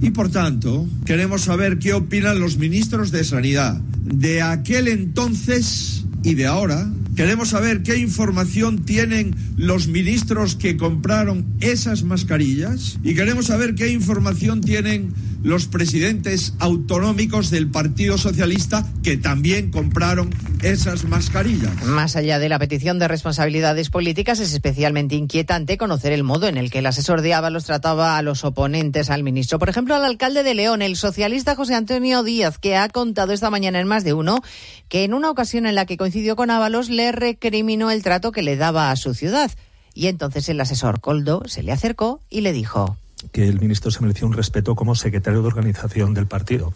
y 0.00 0.10
por 0.10 0.30
tanto 0.30 0.86
queremos 1.04 1.42
saber 1.42 1.78
qué 1.88 1.94
opinan 1.94 2.38
los 2.38 2.58
ministros 2.58 3.10
de 3.12 3.24
Sanidad 3.24 3.80
de 4.02 4.42
aquel 4.42 4.88
entonces 4.88 6.04
y 6.22 6.34
de 6.34 6.44
ahora. 6.44 6.92
Queremos 7.16 7.48
saber 7.48 7.82
qué 7.82 7.96
información 7.96 8.84
tienen 8.84 9.34
los 9.56 9.88
ministros 9.88 10.54
que 10.54 10.76
compraron 10.76 11.46
esas 11.60 12.02
mascarillas 12.02 12.98
y 13.02 13.14
queremos 13.14 13.46
saber 13.46 13.74
qué 13.74 13.90
información 13.90 14.60
tienen 14.60 15.14
los 15.42 15.66
presidentes 15.66 16.54
autonómicos 16.58 17.50
del 17.50 17.70
Partido 17.70 18.18
Socialista 18.18 18.86
que 19.02 19.16
también 19.16 19.70
compraron 19.70 20.30
esas 20.62 21.04
mascarillas. 21.04 21.84
Más 21.84 22.16
allá 22.16 22.38
de 22.38 22.48
la 22.48 22.58
petición 22.58 22.98
de 22.98 23.08
responsabilidades 23.08 23.90
políticas, 23.90 24.40
es 24.40 24.52
especialmente 24.52 25.14
inquietante 25.14 25.78
conocer 25.78 26.12
el 26.12 26.24
modo 26.24 26.48
en 26.48 26.56
el 26.56 26.70
que 26.70 26.80
el 26.80 26.86
asesor 26.86 27.22
de 27.22 27.34
Ábalos 27.34 27.64
trataba 27.64 28.18
a 28.18 28.22
los 28.22 28.44
oponentes 28.44 29.10
al 29.10 29.22
ministro. 29.22 29.58
Por 29.58 29.68
ejemplo, 29.68 29.94
al 29.94 30.04
alcalde 30.04 30.42
de 30.42 30.54
León, 30.54 30.82
el 30.82 30.96
socialista 30.96 31.54
José 31.54 31.74
Antonio 31.74 32.22
Díaz, 32.22 32.58
que 32.58 32.76
ha 32.76 32.88
contado 32.88 33.32
esta 33.32 33.50
mañana 33.50 33.80
en 33.80 33.86
más 33.86 34.04
de 34.04 34.14
uno 34.14 34.42
que 34.88 35.04
en 35.04 35.14
una 35.14 35.30
ocasión 35.30 35.66
en 35.66 35.74
la 35.74 35.86
que 35.86 35.96
coincidió 35.96 36.34
con 36.34 36.50
Ábalos 36.50 36.88
le 36.88 37.12
recriminó 37.12 37.90
el 37.90 38.02
trato 38.02 38.32
que 38.32 38.42
le 38.42 38.56
daba 38.56 38.90
a 38.90 38.96
su 38.96 39.14
ciudad. 39.14 39.50
Y 39.94 40.06
entonces 40.06 40.48
el 40.48 40.60
asesor 40.60 41.00
Coldo 41.00 41.42
se 41.46 41.62
le 41.62 41.72
acercó 41.72 42.20
y 42.30 42.40
le 42.40 42.52
dijo 42.52 42.96
que 43.32 43.48
el 43.48 43.60
ministro 43.60 43.90
se 43.90 44.00
merecía 44.00 44.26
un 44.26 44.32
respeto 44.32 44.74
como 44.74 44.94
secretario 44.94 45.42
de 45.42 45.48
organización 45.48 46.14
del 46.14 46.26
partido. 46.26 46.72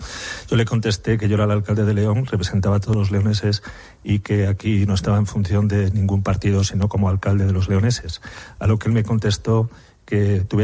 Yo 0.48 0.56
le 0.56 0.64
contesté 0.64 1.18
que 1.18 1.28
yo 1.28 1.34
era 1.34 1.44
el 1.44 1.50
alcalde 1.50 1.84
de 1.84 1.94
León, 1.94 2.26
representaba 2.26 2.76
a 2.76 2.80
todos 2.80 2.96
los 2.96 3.10
leoneses 3.10 3.62
y 4.02 4.20
que 4.20 4.46
aquí 4.46 4.86
no 4.86 4.94
estaba 4.94 5.18
en 5.18 5.26
función 5.26 5.68
de 5.68 5.90
ningún 5.90 6.22
partido, 6.22 6.64
sino 6.64 6.88
como 6.88 7.08
alcalde 7.08 7.46
de 7.46 7.52
los 7.52 7.68
leoneses. 7.68 8.20
A 8.58 8.66
lo 8.66 8.78
que 8.78 8.88
él 8.88 8.94
me 8.94 9.04
contestó 9.04 9.70
que 10.04 10.40
tuviera 10.40 10.60